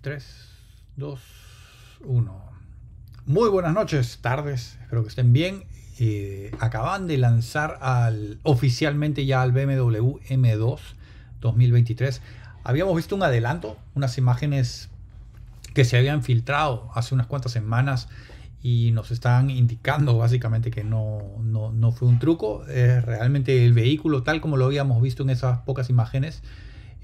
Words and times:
3, 0.00 0.24
2, 0.96 1.20
1. 2.06 2.42
Muy 3.26 3.50
buenas 3.50 3.74
noches, 3.74 4.18
tardes, 4.22 4.78
espero 4.80 5.02
que 5.02 5.10
estén 5.10 5.34
bien. 5.34 5.64
Eh, 5.98 6.50
acaban 6.58 7.06
de 7.06 7.18
lanzar 7.18 7.76
al, 7.82 8.38
oficialmente 8.42 9.26
ya 9.26 9.42
al 9.42 9.52
BMW 9.52 10.20
M2 10.26 10.78
2023. 11.42 12.22
Habíamos 12.64 12.96
visto 12.96 13.14
un 13.14 13.22
adelanto, 13.22 13.76
unas 13.94 14.16
imágenes 14.16 14.88
que 15.74 15.84
se 15.84 15.98
habían 15.98 16.22
filtrado 16.22 16.90
hace 16.94 17.14
unas 17.14 17.26
cuantas 17.26 17.52
semanas 17.52 18.08
y 18.62 18.92
nos 18.92 19.10
están 19.10 19.50
indicando 19.50 20.16
básicamente 20.16 20.70
que 20.70 20.82
no, 20.82 21.20
no, 21.42 21.72
no 21.72 21.92
fue 21.92 22.08
un 22.08 22.18
truco. 22.18 22.64
Realmente 22.66 23.66
el 23.66 23.74
vehículo, 23.74 24.22
tal 24.22 24.40
como 24.40 24.56
lo 24.56 24.64
habíamos 24.64 25.02
visto 25.02 25.24
en 25.24 25.28
esas 25.28 25.58
pocas 25.58 25.90
imágenes, 25.90 26.42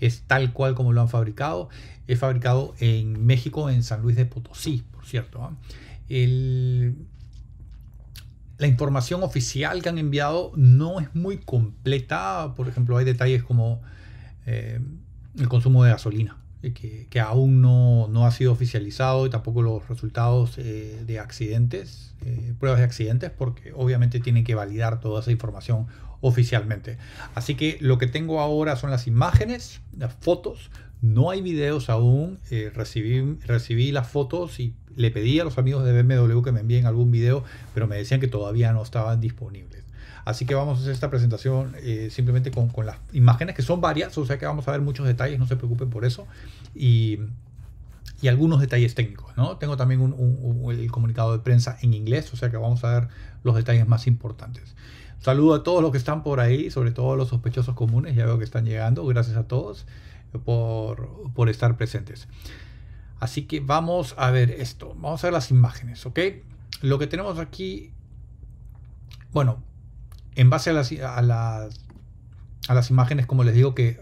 es 0.00 0.22
tal 0.22 0.52
cual 0.52 0.74
como 0.74 0.92
lo 0.92 1.00
han 1.00 1.08
fabricado. 1.08 1.68
Es 2.06 2.18
fabricado 2.18 2.74
en 2.78 3.24
México, 3.24 3.70
en 3.70 3.82
San 3.82 4.02
Luis 4.02 4.16
de 4.16 4.26
Potosí, 4.26 4.84
por 4.92 5.06
cierto. 5.06 5.52
la 8.58 8.66
información 8.66 9.22
oficial 9.22 9.82
que 9.82 9.88
han 9.88 9.98
enviado 9.98 10.52
no 10.56 11.00
es 11.00 11.14
muy 11.14 11.38
completa. 11.38 12.54
Por 12.56 12.68
ejemplo, 12.68 12.96
hay 12.96 13.04
detalles 13.04 13.42
como 13.42 13.82
eh, 14.46 14.80
el 15.38 15.48
consumo 15.48 15.84
de 15.84 15.90
gasolina, 15.90 16.36
eh, 16.66 17.06
que, 17.08 17.20
aún 17.20 17.62
no, 17.62 18.26
ha 18.26 18.30
sido 18.30 18.52
oficializado 18.52 19.26
y 19.26 19.30
tampoco 19.30 19.62
los 19.62 19.88
resultados 19.88 20.58
eh, 20.58 21.02
de 21.06 21.18
accidentes, 21.18 22.14
pruebas 22.58 22.80
de 22.80 22.84
accidentes, 22.84 23.30
porque 23.30 23.72
obviamente 23.72 24.18
tienen 24.18 24.42
que 24.42 24.54
validar 24.56 24.98
toda 25.00 25.20
esa 25.20 25.30
información 25.30 25.86
oficialmente. 26.20 26.98
Así 27.34 27.54
que 27.54 27.78
lo 27.80 27.98
que 27.98 28.06
tengo 28.06 28.40
ahora 28.40 28.76
son 28.76 28.90
las 28.90 29.06
imágenes, 29.06 29.80
las 29.96 30.12
fotos. 30.14 30.70
No 31.02 31.30
hay 31.30 31.42
videos 31.42 31.88
aún. 31.90 32.38
Eh, 32.50 32.70
recibí, 32.74 33.38
recibí 33.46 33.92
las 33.92 34.08
fotos 34.08 34.58
y 34.58 34.74
le 34.96 35.10
pedí 35.10 35.38
a 35.40 35.44
los 35.44 35.58
amigos 35.58 35.84
de 35.84 36.02
BMW 36.02 36.42
que 36.42 36.52
me 36.52 36.60
envíen 36.60 36.86
algún 36.86 37.10
video, 37.10 37.44
pero 37.74 37.86
me 37.86 37.96
decían 37.96 38.20
que 38.20 38.28
todavía 38.28 38.72
no 38.72 38.82
estaban 38.82 39.20
disponibles. 39.20 39.85
Así 40.26 40.44
que 40.44 40.56
vamos 40.56 40.78
a 40.78 40.80
hacer 40.80 40.92
esta 40.92 41.08
presentación 41.08 41.76
eh, 41.78 42.08
simplemente 42.10 42.50
con, 42.50 42.68
las 42.84 42.96
imágenes, 43.12 43.54
que 43.54 43.62
son 43.62 43.80
varias, 43.80 44.18
o 44.18 44.26
sea 44.26 44.38
que 44.38 44.44
vamos 44.44 44.66
a 44.66 44.72
ver 44.72 44.80
muchos 44.80 45.06
detalles, 45.06 45.38
no 45.38 45.46
se 45.46 45.54
preocupen 45.54 45.88
por 45.88 46.04
eso. 46.04 46.26
Y, 46.74 47.20
algunos 48.28 48.60
detalles 48.60 48.96
técnicos. 48.96 49.36
¿no? 49.36 49.56
Tengo 49.56 49.76
también 49.76 50.12
el 50.68 50.90
comunicado 50.90 51.30
de 51.30 51.38
prensa 51.38 51.78
en 51.80 51.94
inglés, 51.94 52.32
o 52.34 52.36
sea 52.36 52.50
que 52.50 52.56
vamos 52.56 52.82
a 52.82 52.98
ver 52.98 53.08
los 53.44 53.54
detalles 53.54 53.86
más 53.86 54.08
importantes. 54.08 54.74
Saludo 55.20 55.54
a 55.54 55.62
todos 55.62 55.80
los 55.80 55.92
que 55.92 55.98
están 55.98 56.24
por 56.24 56.40
ahí, 56.40 56.72
sobre 56.72 56.90
todo 56.90 57.14
los 57.14 57.28
sospechosos 57.28 57.76
comunes, 57.76 58.16
ya 58.16 58.26
veo 58.26 58.36
que 58.36 58.44
están 58.44 58.64
llegando, 58.64 59.06
gracias 59.06 59.36
a 59.36 59.46
todos 59.46 59.86
por, 60.44 61.48
estar 61.48 61.76
presentes. 61.76 62.26
Así 63.20 63.42
que 63.42 63.60
vamos 63.60 64.16
a 64.18 64.32
ver 64.32 64.50
esto, 64.50 64.88
vamos 65.00 65.22
a 65.22 65.28
ver 65.28 65.34
las 65.34 65.52
imágenes, 65.52 66.04
¿ok? 66.04 66.18
Lo 66.82 66.98
que 66.98 67.06
tenemos 67.06 67.38
aquí, 67.38 67.92
bueno, 69.30 69.62
en 70.36 70.50
base 70.50 70.70
a 70.70 70.72
las, 70.74 70.92
a 70.92 71.22
las, 71.22 71.80
a 72.68 72.74
las 72.74 72.90
imágenes, 72.90 73.26
como 73.26 73.42
les 73.42 73.54
digo 73.54 73.74
que... 73.74 74.00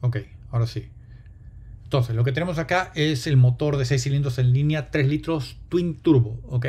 Ok, 0.00 0.18
ahora 0.52 0.66
sí. 0.68 0.88
Entonces, 1.82 2.14
lo 2.14 2.22
que 2.22 2.32
tenemos 2.32 2.58
acá 2.58 2.92
es 2.94 3.26
el 3.26 3.36
motor 3.36 3.76
de 3.76 3.84
6 3.84 4.02
cilindros 4.02 4.38
en 4.38 4.52
línea, 4.52 4.90
3 4.90 5.08
litros 5.08 5.58
Twin 5.68 5.96
Turbo, 5.96 6.38
¿ok? 6.48 6.66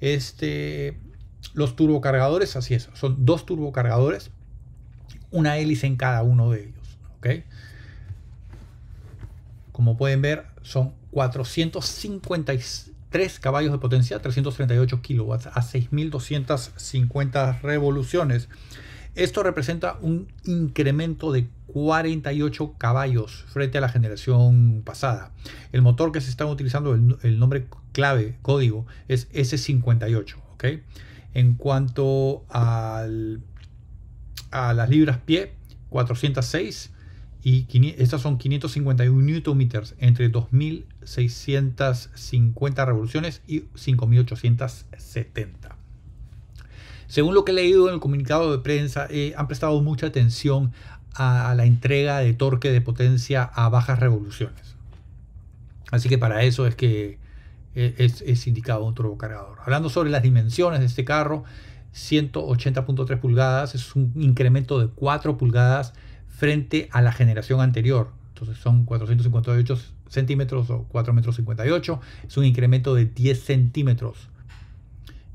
Este, 0.00 0.98
los 1.54 1.74
turbocargadores, 1.74 2.54
así 2.56 2.74
es, 2.74 2.88
son 2.94 3.24
dos 3.24 3.46
turbocargadores, 3.46 4.30
una 5.30 5.56
hélice 5.58 5.86
en 5.86 5.96
cada 5.96 6.22
uno 6.22 6.50
de 6.50 6.64
ellos, 6.64 6.98
¿ok? 7.18 7.28
Como 9.72 9.96
pueden 9.96 10.22
ver, 10.22 10.46
son 10.62 10.92
453 11.18 13.40
caballos 13.40 13.72
de 13.72 13.78
potencia, 13.78 14.22
338 14.22 15.02
kilowatts 15.02 15.48
a 15.52 15.62
6250 15.62 17.58
revoluciones. 17.60 18.48
Esto 19.16 19.42
representa 19.42 19.98
un 20.00 20.28
incremento 20.44 21.32
de 21.32 21.48
48 21.66 22.74
caballos 22.78 23.46
frente 23.48 23.78
a 23.78 23.80
la 23.80 23.88
generación 23.88 24.82
pasada. 24.84 25.32
El 25.72 25.82
motor 25.82 26.12
que 26.12 26.20
se 26.20 26.30
está 26.30 26.46
utilizando, 26.46 26.94
el, 26.94 27.38
nombre 27.40 27.66
clave, 27.90 28.36
código, 28.42 28.86
es 29.08 29.28
S58. 29.32 30.36
En 31.34 31.54
cuanto 31.54 32.44
al, 32.48 33.40
a 34.52 34.72
las 34.72 34.88
libras 34.88 35.18
pie, 35.18 35.50
406 35.90 36.92
y 37.48 37.66
estas 37.96 38.20
son 38.20 38.36
551 38.36 39.20
Nm 39.20 39.68
entre 40.00 40.30
2.650 40.30 42.84
revoluciones 42.84 43.40
y 43.46 43.62
5.870. 43.74 45.46
Según 47.06 47.34
lo 47.34 47.46
que 47.46 47.52
he 47.52 47.54
leído 47.54 47.88
en 47.88 47.94
el 47.94 48.00
comunicado 48.00 48.52
de 48.52 48.58
prensa, 48.58 49.06
eh, 49.08 49.32
han 49.34 49.46
prestado 49.46 49.80
mucha 49.80 50.08
atención 50.08 50.72
a, 51.14 51.54
la 51.56 51.64
entrega 51.64 52.18
de 52.18 52.34
torque 52.34 52.70
de 52.70 52.82
potencia 52.82 53.44
a 53.44 53.70
bajas 53.70 53.98
revoluciones. 53.98 54.76
Así 55.90 56.10
que 56.10 56.18
para 56.18 56.42
eso 56.42 56.66
es 56.66 56.74
que 56.74 57.18
eh, 57.74 57.94
es, 57.96 58.46
indicado 58.46 58.84
un 58.84 58.94
turbocargador. 58.94 59.56
Hablando 59.64 59.88
sobre 59.88 60.10
las 60.10 60.22
dimensiones 60.22 60.80
de 60.80 60.86
este 60.86 61.06
carro, 61.06 61.44
180.3 61.94 63.18
pulgadas 63.18 63.74
es 63.74 63.96
un 63.96 64.12
incremento 64.16 64.78
de 64.78 64.88
4 64.88 65.38
pulgadas 65.38 65.94
frente 66.38 66.88
a 66.92 67.02
la 67.02 67.10
generación 67.10 67.60
anterior. 67.60 68.12
Entonces 68.28 68.58
son 68.58 68.84
458 68.84 69.76
centímetros 70.08 70.70
o 70.70 70.84
4 70.88 71.12
metros 71.12 71.34
58. 71.36 72.00
Es 72.28 72.36
un 72.36 72.44
incremento 72.44 72.94
de 72.94 73.06
10 73.06 73.42
centímetros 73.42 74.28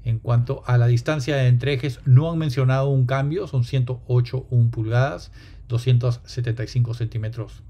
en 0.05 0.19
cuanto 0.19 0.63
a 0.65 0.77
la 0.77 0.87
distancia 0.87 1.35
de 1.35 1.47
entre 1.47 1.73
ejes, 1.73 1.99
no 2.05 2.31
han 2.31 2.37
mencionado 2.37 2.89
un 2.89 3.05
cambio, 3.05 3.47
son 3.47 3.63
108 3.63 4.47
pulgadas, 4.71 5.31
275 5.69 6.93
centímetros. 6.93 7.63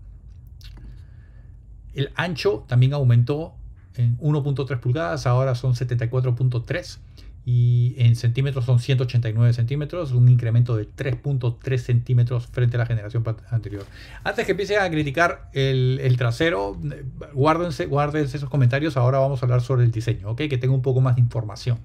El 1.94 2.12
ancho 2.16 2.66
también 2.68 2.94
aumentó 2.94 3.54
en 3.96 4.18
1.3 4.18 4.80
pulgadas, 4.80 5.28
ahora 5.28 5.54
son 5.54 5.74
74.3 5.76 6.98
y 7.46 7.96
en 7.98 8.16
centímetros 8.16 8.66
son 8.66 8.80
189 8.80 9.52
centímetros, 9.54 10.14
un 10.14 10.30
incremento 10.30 10.78
de 10.78 10.90
3.3 10.90 11.78
centímetros 11.78 12.48
frente 12.48 12.78
a 12.78 12.80
la 12.80 12.86
generación 12.86 13.24
anterior. 13.50 13.86
Antes 14.24 14.46
que 14.46 14.52
empiecen 14.52 14.80
a 14.80 14.90
criticar 14.90 15.50
el, 15.54 16.16
trasero, 16.18 16.78
guárdense, 17.34 17.86
guárdense 17.86 18.38
esos 18.38 18.50
comentarios, 18.50 18.96
ahora 18.96 19.20
vamos 19.20 19.42
a 19.42 19.46
hablar 19.46 19.62
sobre 19.62 19.84
el 19.84 19.92
diseño, 19.92 20.30
¿ok? 20.30 20.44
Que 20.50 20.58
tengo 20.58 20.74
un 20.74 20.82
poco 20.82 21.02
más 21.02 21.16
de 21.16 21.22
información. 21.22 21.80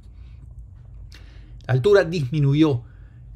La 1.66 1.74
altura 1.74 2.04
disminuyó 2.04 2.82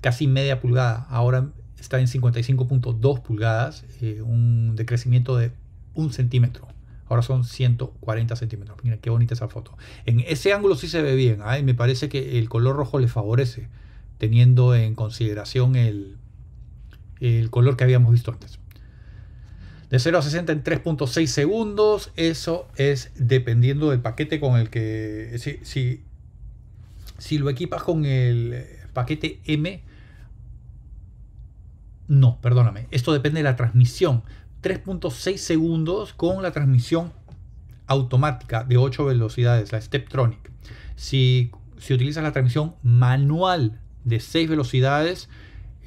casi 0.01 0.29
media 0.29 0.61
pulgada, 0.61 1.07
ahora 1.11 1.49
está 1.79 1.99
en 1.99 2.07
55.2 2.07 3.23
pulgadas, 3.23 3.85
eh, 4.01 4.23
un 4.23 4.77
decrecimiento 4.77 5.37
de 5.37 5.51
un 5.95 6.13
centímetro. 6.13 6.69
Ahora 7.13 7.23
son 7.23 7.45
140 7.45 8.37
centímetros. 8.37 8.79
Miren 8.83 8.99
qué 8.99 9.11
bonita 9.11 9.35
esa 9.35 9.49
foto. 9.49 9.77
En 10.07 10.21
ese 10.21 10.53
ángulo 10.53 10.77
sí 10.77 10.89
se 10.89 11.03
ve 11.03 11.15
bien. 11.15 11.41
¿eh? 11.47 11.63
Me 11.63 11.75
parece 11.75 12.09
que 12.09 12.39
el 12.39 12.49
color 12.49 12.77
rojo 12.77 12.99
le 12.99 13.09
favorece, 13.09 13.69
teniendo 14.19 14.75
en 14.75 14.95
consideración 14.95 15.77
el, 15.77 16.17
el 17.21 17.51
color 17.51 17.77
que 17.77 17.85
habíamos 17.85 18.13
visto 18.13 18.33
antes. 18.33 18.59
De 19.91 19.99
0 19.99 20.19
a 20.19 20.23
60 20.23 20.53
en 20.53 20.65
3.6 20.65 21.27
segundos. 21.27 22.13
Eso 22.17 22.69
es 22.77 23.13
dependiendo 23.15 23.91
del 23.91 24.01
paquete 24.01 24.41
con 24.41 24.59
el 24.59 24.71
que... 24.71 25.37
Si, 25.39 25.59
si 25.63 26.03
si 27.23 27.39
lo 27.39 27.49
equipas 27.51 27.85
con 27.85 28.05
el 28.05 28.67
paquete 28.93 29.41
M, 29.45 29.81
no, 32.09 32.41
perdóname, 32.41 32.89
esto 32.91 33.13
depende 33.13 33.39
de 33.39 33.45
la 33.45 33.55
transmisión. 33.55 34.25
3.6 34.63 35.37
segundos 35.37 36.13
con 36.13 36.43
la 36.43 36.53
transmisión 36.53 37.13
automática 37.87 38.65
de 38.65 38.77
8 38.77 39.05
velocidades, 39.05 39.73
la 39.73 39.81
Steptronic. 39.81 40.51
Si, 40.97 41.51
si 41.79 41.95
utilizas 41.95 42.23
la 42.23 42.33
transmisión 42.33 42.75
manual 42.83 43.81
de 44.05 44.21
6 44.21 44.49
velocidades, 44.49 45.29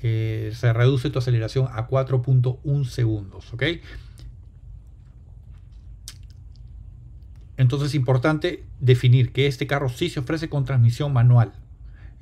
eh, 0.04 0.51
se 0.54 0.72
reduce 0.74 1.10
tu 1.10 1.19
aceleración 1.19 1.68
a 1.72 1.88
4.1 1.88 2.86
segundos. 2.86 3.54
¿ok? 3.54 3.63
Entonces 7.57 7.89
es 7.89 7.95
importante 7.95 8.63
definir 8.80 9.31
que 9.31 9.48
este 9.48 9.68
carro 9.68 9.89
sí 9.89 10.10
se 10.10 10.19
ofrece 10.19 10.50
con 10.50 10.66
transmisión 10.66 11.13
manual. 11.13 11.54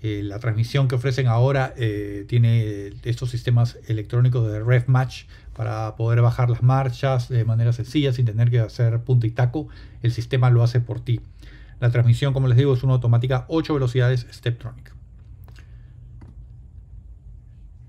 Eh, 0.01 0.21
la 0.23 0.39
transmisión 0.39 0.87
que 0.87 0.95
ofrecen 0.95 1.27
ahora 1.27 1.73
eh, 1.77 2.25
tiene 2.27 2.91
estos 3.03 3.29
sistemas 3.29 3.77
electrónicos 3.87 4.51
de 4.51 4.61
Rev 4.61 4.83
Match 4.87 5.23
para 5.55 5.95
poder 5.95 6.21
bajar 6.21 6.49
las 6.49 6.63
marchas 6.63 7.29
de 7.29 7.45
manera 7.45 7.73
sencilla 7.73 8.13
sin 8.13 8.25
tener 8.25 8.49
que 8.49 8.59
hacer 8.59 8.99
punta 9.01 9.27
y 9.27 9.31
taco. 9.31 9.67
El 10.01 10.11
sistema 10.11 10.49
lo 10.49 10.63
hace 10.63 10.79
por 10.79 10.99
ti. 10.99 11.21
La 11.79 11.89
transmisión, 11.91 12.33
como 12.33 12.47
les 12.47 12.57
digo, 12.57 12.73
es 12.73 12.83
una 12.83 12.93
automática 12.93 13.45
8 13.47 13.73
velocidades 13.73 14.27
Steptronic. 14.31 14.93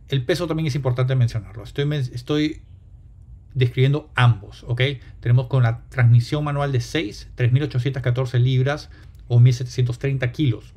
el 0.09 0.25
peso 0.25 0.47
también 0.47 0.67
es 0.67 0.75
importante 0.75 1.15
mencionarlo. 1.17 1.65
Estoy, 1.65 1.93
estoy 1.93 2.63
describiendo 3.55 4.11
ambos, 4.15 4.65
¿ok? 4.65 4.83
Tenemos 5.21 5.47
con 5.47 5.63
la 5.63 5.83
transmisión 5.89 6.45
manual 6.45 6.73
de 6.73 6.81
6, 6.81 7.31
3.814 7.37 8.39
libras 8.39 8.91
o 9.29 9.41
1.730 9.41 10.31
kilos. 10.33 10.73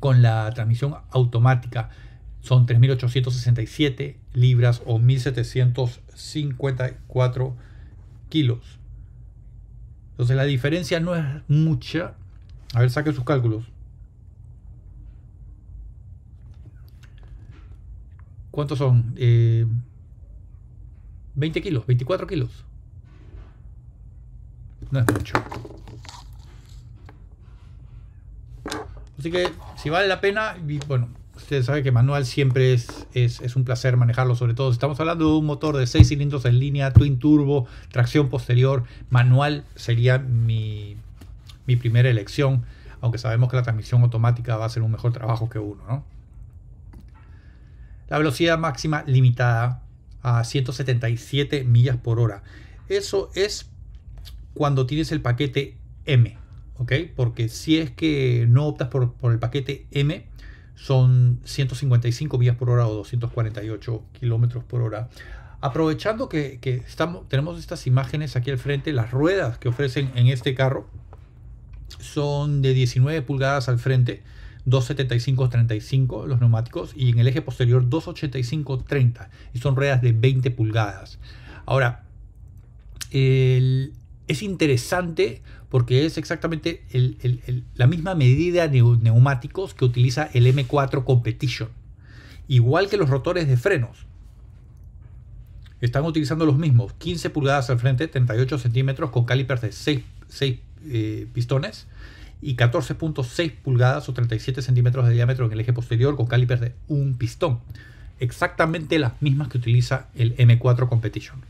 Con 0.00 0.22
la 0.22 0.50
transmisión 0.54 0.94
automática 1.10 1.90
son 2.46 2.66
3.867 2.66 4.16
libras 4.32 4.80
o 4.86 4.98
1.754 5.00 7.54
kilos. 8.28 8.78
Entonces 10.12 10.36
la 10.36 10.44
diferencia 10.44 11.00
no 11.00 11.16
es 11.16 11.24
mucha. 11.48 12.14
A 12.72 12.78
ver, 12.80 12.90
saquen 12.90 13.14
sus 13.14 13.24
cálculos. 13.24 13.64
¿Cuántos 18.52 18.78
son? 18.78 19.12
Eh, 19.16 19.66
20 21.34 21.62
kilos, 21.62 21.84
24 21.86 22.28
kilos. 22.28 22.64
No 24.92 25.00
es 25.00 25.06
mucho. 25.12 25.34
Así 29.18 29.32
que 29.32 29.50
si 29.76 29.90
vale 29.90 30.06
la 30.06 30.20
pena, 30.20 30.56
bueno, 30.86 31.08
ustedes 31.36 31.66
saben 31.66 31.84
que 31.84 31.92
manual 31.92 32.26
siempre 32.26 32.72
es, 32.72 33.06
es, 33.12 33.56
un 33.56 33.64
placer 33.64 33.96
manejarlo, 33.96 34.34
sobre 34.34 34.54
todo 34.54 34.70
estamos 34.70 34.98
hablando 35.00 35.26
de 35.26 35.38
un 35.38 35.46
motor 35.46 35.76
de 35.76 35.86
6 35.86 36.08
cilindros 36.08 36.44
en 36.44 36.58
línea, 36.58 36.92
twin 36.92 37.18
turbo, 37.18 37.66
tracción 37.90 38.28
posterior, 38.28 38.84
manual 39.10 39.64
sería 39.74 40.18
mi, 40.18 40.96
mi 41.66 41.76
primera 41.76 42.08
elección, 42.08 42.64
aunque 43.00 43.18
sabemos 43.18 43.50
que 43.50 43.56
la 43.56 43.62
transmisión 43.62 44.02
automática 44.02 44.56
va 44.56 44.64
a 44.64 44.66
hacer 44.66 44.82
un 44.82 44.90
mejor 44.90 45.12
trabajo 45.12 45.48
que 45.48 45.58
uno, 45.58 45.82
¿no? 45.88 46.04
La 48.08 48.18
velocidad 48.18 48.58
máxima 48.58 49.02
limitada 49.06 49.82
a 50.22 50.44
177 50.44 51.64
millas 51.64 51.96
por 51.96 52.20
hora. 52.20 52.42
Eso 52.88 53.30
es 53.34 53.68
cuando 54.54 54.86
tienes 54.86 55.12
el 55.12 55.20
paquete 55.20 55.76
M, 56.04 56.36
¿ok? 56.78 56.92
Porque 57.14 57.48
si 57.48 57.78
es 57.78 57.90
que 57.90 58.46
no 58.48 58.66
optas 58.66 58.88
por, 58.88 59.14
el 59.32 59.38
paquete 59.38 59.86
M, 59.90 60.26
son 60.76 61.40
155 61.44 62.38
millas 62.38 62.56
por 62.56 62.70
hora 62.70 62.86
o 62.86 62.94
248 62.94 64.02
kilómetros 64.20 64.62
por 64.62 64.82
hora. 64.82 65.08
Aprovechando 65.60 66.28
que, 66.28 66.60
estamos, 66.86 67.28
tenemos 67.28 67.58
estas 67.58 67.86
imágenes 67.86 68.36
aquí 68.36 68.50
al 68.50 68.58
frente, 68.58 68.92
las 68.92 69.10
ruedas 69.10 69.58
que 69.58 69.68
ofrecen 69.68 70.12
en 70.14 70.28
este 70.28 70.54
carro 70.54 70.86
son 71.98 72.62
de 72.62 72.74
19 72.74 73.22
pulgadas 73.22 73.68
al 73.68 73.78
frente 73.78 74.22
275-35 74.66 76.26
los 76.26 76.40
neumáticos 76.40 76.92
y 76.94 77.10
en 77.10 77.20
el 77.20 77.28
eje 77.28 77.40
posterior 77.40 77.88
285-30 77.88 79.28
y 79.54 79.58
son 79.58 79.76
ruedas 79.76 80.02
de 80.02 80.12
20 80.12 80.50
pulgadas. 80.50 81.18
Ahora, 81.64 82.04
es 83.10 84.42
interesante 84.42 85.42
porque 85.68 86.06
es 86.06 86.18
exactamente 86.18 86.82
la 87.74 87.86
misma 87.86 88.14
medida 88.14 88.68
de 88.68 88.82
neumáticos 88.82 89.74
que 89.74 89.84
utiliza 89.84 90.28
el 90.32 90.46
M4 90.46 91.04
Competition, 91.04 91.68
igual 92.48 92.88
que 92.88 92.96
los 92.96 93.10
rotores 93.10 93.48
de 93.48 93.56
frenos. 93.56 94.06
Están 95.80 96.04
utilizando 96.04 96.46
los 96.46 96.56
mismos, 96.56 96.94
15 96.94 97.30
pulgadas 97.30 97.68
al 97.68 97.78
frente, 97.78 98.08
38 98.08 98.58
centímetros 98.58 99.10
con 99.10 99.24
calipers 99.24 99.60
de 99.60 99.72
6, 99.72 100.02
eh, 100.88 101.26
pistones 101.32 101.86
y 102.40 102.56
14.6 102.56 103.52
pulgadas 103.62 104.08
o 104.08 104.14
37 104.14 104.62
centímetros 104.62 105.06
de 105.06 105.14
diámetro 105.14 105.46
en 105.46 105.52
el 105.52 105.60
eje 105.60 105.72
posterior 105.72 106.16
con 106.16 106.26
calipers 106.26 106.60
de 106.60 106.74
un 106.88 107.14
pistón. 107.16 107.60
Exactamente 108.20 108.98
las 108.98 109.20
mismas 109.20 109.48
que 109.48 109.58
utiliza 109.58 110.08
el 110.14 110.36
M4 110.36 110.88
Competition. 110.88 111.42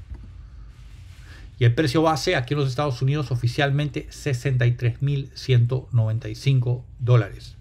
Y 1.59 1.65
el 1.65 1.75
precio 1.75 2.03
base 2.03 2.37
aquí 2.37 2.53
en 2.55 2.61
los 2.61 2.69
Estados 2.69 3.01
Unidos 3.01 3.31
oficialmente 3.31 4.07
63.195 4.11 6.83
dólares. 6.99 7.57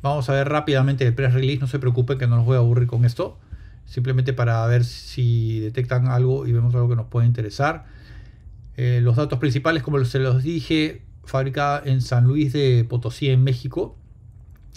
Vamos 0.00 0.30
a 0.30 0.32
ver 0.32 0.48
rápidamente 0.48 1.06
el 1.06 1.14
press 1.14 1.34
release. 1.34 1.60
No 1.60 1.66
se 1.66 1.78
preocupen 1.78 2.16
que 2.18 2.26
no 2.26 2.36
los 2.36 2.46
voy 2.46 2.56
a 2.56 2.60
aburrir 2.60 2.86
con 2.86 3.04
esto. 3.04 3.38
Simplemente 3.84 4.32
para 4.32 4.66
ver 4.66 4.84
si 4.84 5.60
detectan 5.60 6.08
algo 6.08 6.46
y 6.46 6.52
vemos 6.52 6.74
algo 6.74 6.88
que 6.88 6.96
nos 6.96 7.06
puede 7.06 7.26
interesar. 7.26 7.84
Eh, 8.76 9.00
los 9.02 9.16
datos 9.16 9.38
principales, 9.38 9.82
como 9.82 10.02
se 10.04 10.20
los 10.20 10.42
dije, 10.42 11.02
fabricada 11.24 11.82
en 11.84 12.00
San 12.00 12.24
Luis 12.24 12.52
de 12.52 12.86
Potosí, 12.88 13.28
en 13.28 13.42
México. 13.42 13.96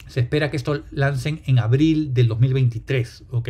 Se 0.07 0.21
espera 0.21 0.49
que 0.49 0.57
esto 0.57 0.83
lancen 0.91 1.41
en 1.45 1.59
abril 1.59 2.13
del 2.13 2.27
2023, 2.27 3.25
¿ok? 3.29 3.49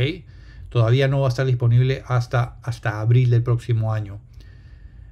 Todavía 0.72 1.10
no 1.10 1.20
va 1.20 1.28
a 1.28 1.30
estar 1.30 1.46
disponible 1.46 2.02
hasta, 2.08 2.56
hasta 2.64 3.02
abril 3.02 3.30
del 3.30 3.44
próximo 3.44 3.94
año. 3.94 4.22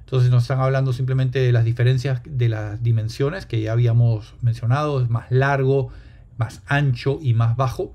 Entonces 0.00 0.30
nos 0.30 0.44
están 0.44 0.58
hablando 0.58 0.94
simplemente 0.94 1.38
de 1.38 1.52
las 1.52 1.66
diferencias 1.66 2.22
de 2.24 2.48
las 2.48 2.82
dimensiones 2.82 3.44
que 3.44 3.60
ya 3.60 3.72
habíamos 3.72 4.32
mencionado. 4.40 5.02
Es 5.02 5.10
más 5.10 5.30
largo, 5.30 5.90
más 6.38 6.62
ancho 6.66 7.18
y 7.20 7.34
más 7.34 7.56
bajo. 7.56 7.94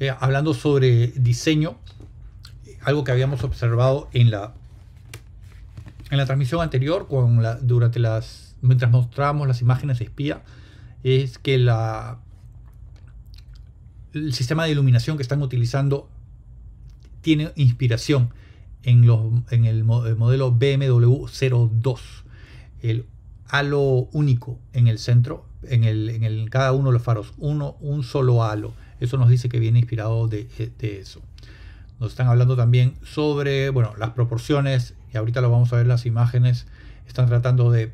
Eh, 0.00 0.12
hablando 0.18 0.54
sobre 0.54 1.06
diseño, 1.06 1.78
algo 2.82 3.04
que 3.04 3.12
habíamos 3.12 3.44
observado 3.44 4.08
en 4.12 4.32
la, 4.32 4.54
en 6.10 6.18
la 6.18 6.26
transmisión 6.26 6.62
anterior, 6.62 7.06
con 7.06 7.44
la, 7.44 7.54
durante 7.54 8.00
las, 8.00 8.56
mientras 8.60 8.90
mostrábamos 8.90 9.46
las 9.46 9.60
imágenes 9.60 10.00
de 10.00 10.06
espía, 10.06 10.42
es 11.04 11.38
que 11.38 11.58
la, 11.58 12.18
el 14.14 14.32
sistema 14.32 14.64
de 14.64 14.70
iluminación 14.70 15.16
que 15.16 15.22
están 15.22 15.42
utilizando 15.42 16.08
tiene 17.20 17.52
inspiración 17.56 18.30
en, 18.82 19.06
los, 19.06 19.20
en 19.50 19.64
el, 19.64 19.84
modelo 19.84 20.52
BMW 20.52 21.26
02. 21.26 22.00
El 22.82 23.06
halo 23.48 24.08
único 24.12 24.58
en 24.72 24.88
el 24.88 24.98
centro, 24.98 25.46
en, 25.62 25.84
el, 25.84 26.10
en 26.10 26.24
el, 26.24 26.50
cada 26.50 26.72
uno 26.72 26.88
de 26.88 26.94
los 26.94 27.02
faros, 27.02 27.32
uno, 27.38 27.76
un 27.80 28.02
solo 28.02 28.44
halo. 28.44 28.74
Eso 29.00 29.16
nos 29.18 29.28
dice 29.28 29.48
que 29.48 29.58
viene 29.58 29.78
inspirado 29.78 30.28
de, 30.28 30.48
de 30.78 31.00
eso. 31.00 31.20
Nos 32.00 32.10
están 32.10 32.26
hablando 32.28 32.56
también 32.56 32.94
sobre, 33.02 33.70
bueno, 33.70 33.92
las 33.98 34.10
proporciones, 34.10 34.94
y 35.12 35.16
ahorita 35.16 35.40
lo 35.40 35.50
vamos 35.50 35.72
a 35.72 35.76
ver 35.76 35.86
las 35.86 36.06
imágenes, 36.06 36.66
están 37.06 37.26
tratando 37.26 37.70
de, 37.70 37.92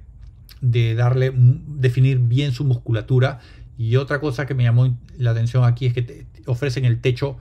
darle, 0.94 1.33
definir 1.35 2.18
bien 2.18 2.52
su 2.52 2.64
musculatura. 2.64 3.40
Y 3.80 3.96
otra 3.96 4.20
cosa 4.20 4.44
que 4.44 4.52
me 4.52 4.62
llamó 4.62 4.94
la 5.16 5.30
atención 5.30 5.64
aquí 5.64 5.87
es 5.87 5.94
que 5.94 6.26
ofrecen 6.44 6.84
el 6.84 7.00
techo 7.00 7.38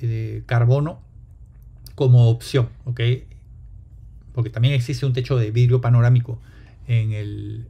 de 0.00 0.42
carbono 0.46 1.02
como 1.94 2.30
opción, 2.30 2.70
¿ok? 2.86 2.98
Porque 4.32 4.48
también 4.48 4.72
existe 4.72 5.04
un 5.04 5.12
techo 5.12 5.36
de 5.36 5.50
vidrio 5.50 5.82
panorámico 5.82 6.40
en 6.86 7.12
el 7.12 7.68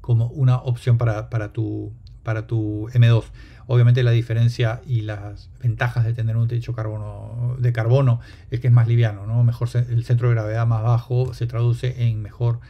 como 0.00 0.28
una 0.28 0.56
opción 0.56 0.96
para, 0.96 1.28
para, 1.28 1.52
tu, 1.52 1.92
para 2.22 2.46
tu 2.46 2.88
M2. 2.94 3.24
Obviamente 3.66 4.02
la 4.02 4.12
diferencia 4.12 4.80
y 4.86 5.02
las 5.02 5.50
ventajas 5.62 6.06
de 6.06 6.14
tener 6.14 6.38
un 6.38 6.48
techo 6.48 6.72
carbono, 6.72 7.56
de 7.58 7.74
carbono 7.74 8.20
es 8.50 8.60
que 8.60 8.68
es 8.68 8.72
más 8.72 8.88
liviano, 8.88 9.26
¿no? 9.26 9.44
Mejor 9.44 9.68
el 9.74 10.02
centro 10.06 10.28
de 10.28 10.34
gravedad 10.34 10.66
más 10.66 10.82
bajo 10.82 11.34
se 11.34 11.46
traduce 11.46 12.08
en 12.08 12.22
mejor 12.22 12.60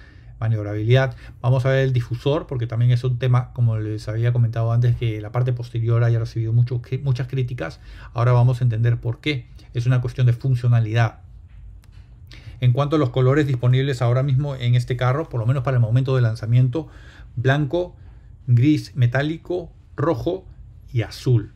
maniobrabilidad. 0.40 1.16
Vamos 1.40 1.64
a 1.66 1.70
ver 1.70 1.84
el 1.84 1.92
difusor, 1.92 2.46
porque 2.46 2.66
también 2.66 2.90
es 2.90 3.04
un 3.04 3.18
tema, 3.18 3.52
como 3.52 3.78
les 3.78 4.08
había 4.08 4.32
comentado 4.32 4.72
antes, 4.72 4.96
que 4.96 5.20
la 5.20 5.32
parte 5.32 5.52
posterior 5.52 6.02
haya 6.04 6.18
recibido 6.18 6.52
muchas 6.52 7.28
críticas. 7.28 7.80
Ahora 8.12 8.32
vamos 8.32 8.60
a 8.60 8.64
entender 8.64 8.98
por 8.98 9.20
qué. 9.20 9.46
Es 9.72 9.86
una 9.86 10.00
cuestión 10.00 10.26
de 10.26 10.32
funcionalidad. 10.32 11.20
En 12.60 12.72
cuanto 12.72 12.96
a 12.96 12.98
los 12.98 13.10
colores 13.10 13.46
disponibles 13.46 14.00
ahora 14.00 14.22
mismo 14.22 14.56
en 14.56 14.74
este 14.74 14.96
carro, 14.96 15.28
por 15.28 15.40
lo 15.40 15.46
menos 15.46 15.62
para 15.64 15.76
el 15.76 15.80
momento 15.80 16.16
de 16.16 16.22
lanzamiento, 16.22 16.88
blanco, 17.36 17.96
gris 18.46 18.94
metálico, 18.94 19.72
rojo 19.96 20.46
y 20.92 21.02
azul. 21.02 21.52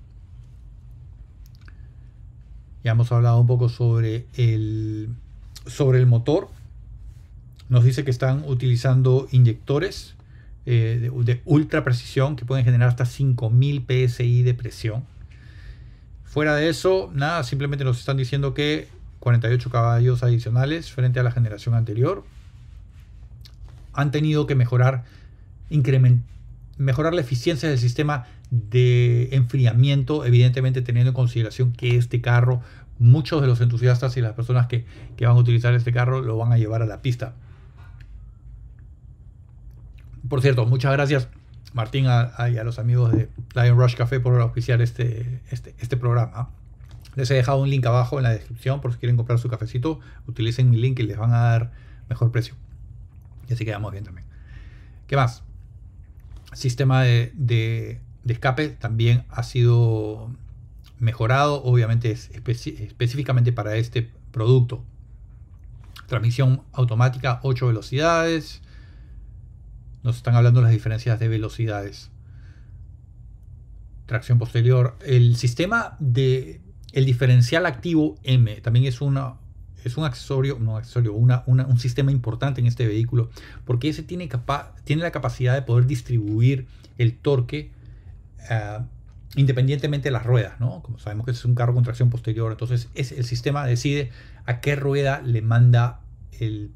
Ya 2.84 2.92
hemos 2.92 3.10
hablado 3.12 3.40
un 3.40 3.46
poco 3.46 3.68
sobre 3.68 4.26
el, 4.34 5.10
sobre 5.66 5.98
el 5.98 6.06
motor. 6.06 6.48
Nos 7.68 7.84
dice 7.84 8.04
que 8.04 8.10
están 8.10 8.44
utilizando 8.46 9.28
inyectores 9.30 10.14
eh, 10.66 11.10
de, 11.24 11.40
ultra 11.44 11.84
precisión 11.84 12.36
que 12.36 12.44
pueden 12.44 12.64
generar 12.64 12.88
hasta 12.88 13.06
5000 13.06 13.84
psi 13.86 14.42
de 14.42 14.54
presión. 14.54 15.04
Fuera 16.24 16.54
de 16.54 16.68
eso, 16.68 17.10
nada, 17.14 17.42
simplemente 17.42 17.84
nos 17.84 17.98
están 17.98 18.16
diciendo 18.16 18.52
que 18.52 18.88
48 19.20 19.70
caballos 19.70 20.22
adicionales 20.22 20.90
frente 20.90 21.20
a 21.20 21.22
la 21.22 21.30
generación 21.30 21.74
anterior. 21.74 22.24
Han 23.92 24.10
tenido 24.10 24.46
que 24.46 24.54
mejorar, 24.54 25.04
mejorar 26.78 27.14
la 27.14 27.20
eficiencia 27.20 27.68
del 27.68 27.78
sistema 27.78 28.26
de 28.50 29.28
enfriamiento, 29.32 30.24
evidentemente 30.24 30.82
teniendo 30.82 31.10
en 31.10 31.14
consideración 31.14 31.72
que 31.72 31.96
este 31.96 32.20
carro, 32.20 32.60
muchos 32.98 33.40
de 33.40 33.46
los 33.46 33.60
entusiastas 33.60 34.16
y 34.16 34.20
las 34.20 34.34
personas 34.34 34.66
que, 34.66 34.84
van 35.20 35.30
a 35.30 35.34
utilizar 35.34 35.74
este 35.74 35.92
carro 35.92 36.22
lo 36.22 36.36
van 36.36 36.52
a 36.52 36.58
llevar 36.58 36.82
a 36.82 36.86
la 36.86 37.02
pista. 37.02 37.34
Por 40.28 40.42
cierto, 40.42 40.66
muchas 40.66 40.92
gracias 40.92 41.28
Martín 41.72 42.06
a, 42.06 42.32
y 42.50 42.58
a 42.58 42.64
los 42.64 42.78
amigos 42.78 43.12
de 43.12 43.28
Lion 43.54 43.78
Rush 43.78 43.94
Café 43.94 44.20
por 44.20 44.40
auspiciar 44.40 44.80
este, 44.82 45.40
este, 45.50 45.74
este 45.78 45.96
programa. 45.96 46.50
Les 47.14 47.30
he 47.30 47.34
dejado 47.34 47.58
un 47.58 47.70
link 47.70 47.84
abajo 47.86 48.18
en 48.18 48.24
la 48.24 48.30
descripción 48.30 48.80
por 48.80 48.92
si 48.92 48.98
quieren 48.98 49.16
comprar 49.16 49.38
su 49.38 49.48
cafecito. 49.48 50.00
Utilicen 50.26 50.70
mi 50.70 50.76
link 50.76 50.98
y 51.00 51.02
les 51.02 51.18
van 51.18 51.32
a 51.32 51.38
dar 51.38 51.72
mejor 52.08 52.30
precio. 52.30 52.54
Y 53.48 53.54
así 53.54 53.64
quedamos 53.64 53.92
bien 53.92 54.04
también. 54.04 54.26
¿Qué 55.06 55.16
más? 55.16 55.42
Sistema 56.52 57.02
de, 57.02 57.32
de, 57.34 58.00
escape 58.26 58.68
también 58.68 59.24
ha 59.30 59.42
sido 59.42 60.30
mejorado, 60.98 61.62
obviamente 61.64 62.10
es 62.10 62.30
específicamente 62.30 63.52
para 63.52 63.76
este 63.76 64.10
producto. 64.32 64.84
Transmisión 66.06 66.62
automática 66.72 67.40
8 67.42 67.66
velocidades. 67.66 68.62
Nos 70.02 70.16
están 70.16 70.34
hablando 70.34 70.62
las 70.62 70.70
diferencias 70.70 71.18
de 71.18 71.28
velocidades. 71.28 72.10
Tracción 74.06 74.38
posterior. 74.38 74.96
El 75.04 75.36
sistema 75.36 75.96
de 75.98 76.60
el 76.92 77.04
diferencial 77.04 77.66
activo 77.66 78.16
M 78.22 78.60
también 78.62 78.86
es 78.86 79.00
una 79.00 79.34
es 79.84 79.96
un 79.96 80.04
accesorio, 80.04 80.58
no 80.58 80.76
accesorio, 80.76 81.14
una, 81.14 81.44
un 81.46 81.78
sistema 81.78 82.10
importante 82.10 82.60
en 82.60 82.66
este 82.66 82.86
vehículo, 82.86 83.30
porque 83.64 83.88
ese 83.88 84.02
tiene, 84.02 84.28
tiene 84.84 85.02
la 85.02 85.12
capacidad 85.12 85.54
de 85.54 85.62
poder 85.62 85.86
distribuir 85.86 86.66
el 86.98 87.16
torque 87.16 87.70
uh, 88.50 88.82
independientemente 89.36 90.08
de 90.08 90.12
las 90.12 90.24
ruedas, 90.26 90.58
¿no? 90.58 90.82
Como 90.82 90.98
sabemos 90.98 91.26
que 91.26 91.32
es 91.32 91.44
un 91.44 91.54
carro 91.54 91.74
con 91.74 91.84
tracción 91.84 92.10
posterior, 92.10 92.50
entonces 92.50 92.88
es, 92.94 93.12
el 93.12 93.24
sistema 93.24 93.64
decide 93.66 94.10
a 94.46 94.60
qué 94.60 94.74
rueda 94.74 95.20
le 95.22 95.42
manda 95.42 96.00
el, 96.32 96.72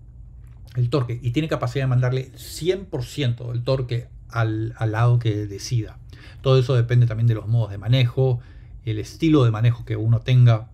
el 0.76 0.90
torque 0.90 1.18
y 1.22 1.30
tiene 1.32 1.48
capacidad 1.48 1.84
de 1.84 1.88
mandarle 1.88 2.32
100% 2.32 3.50
del 3.50 3.62
torque 3.62 4.08
al, 4.28 4.74
al, 4.78 4.92
lado 4.92 5.18
que 5.18 5.46
decida. 5.46 5.98
Todo 6.40 6.58
eso 6.58 6.74
depende 6.74 7.06
también 7.06 7.26
de 7.26 7.34
los 7.34 7.46
modos 7.46 7.70
de 7.70 7.78
manejo, 7.78 8.40
el 8.84 8.98
estilo 8.98 9.44
de 9.44 9.50
manejo 9.50 9.84
que 9.84 9.96
uno 9.96 10.20
tenga. 10.20 10.68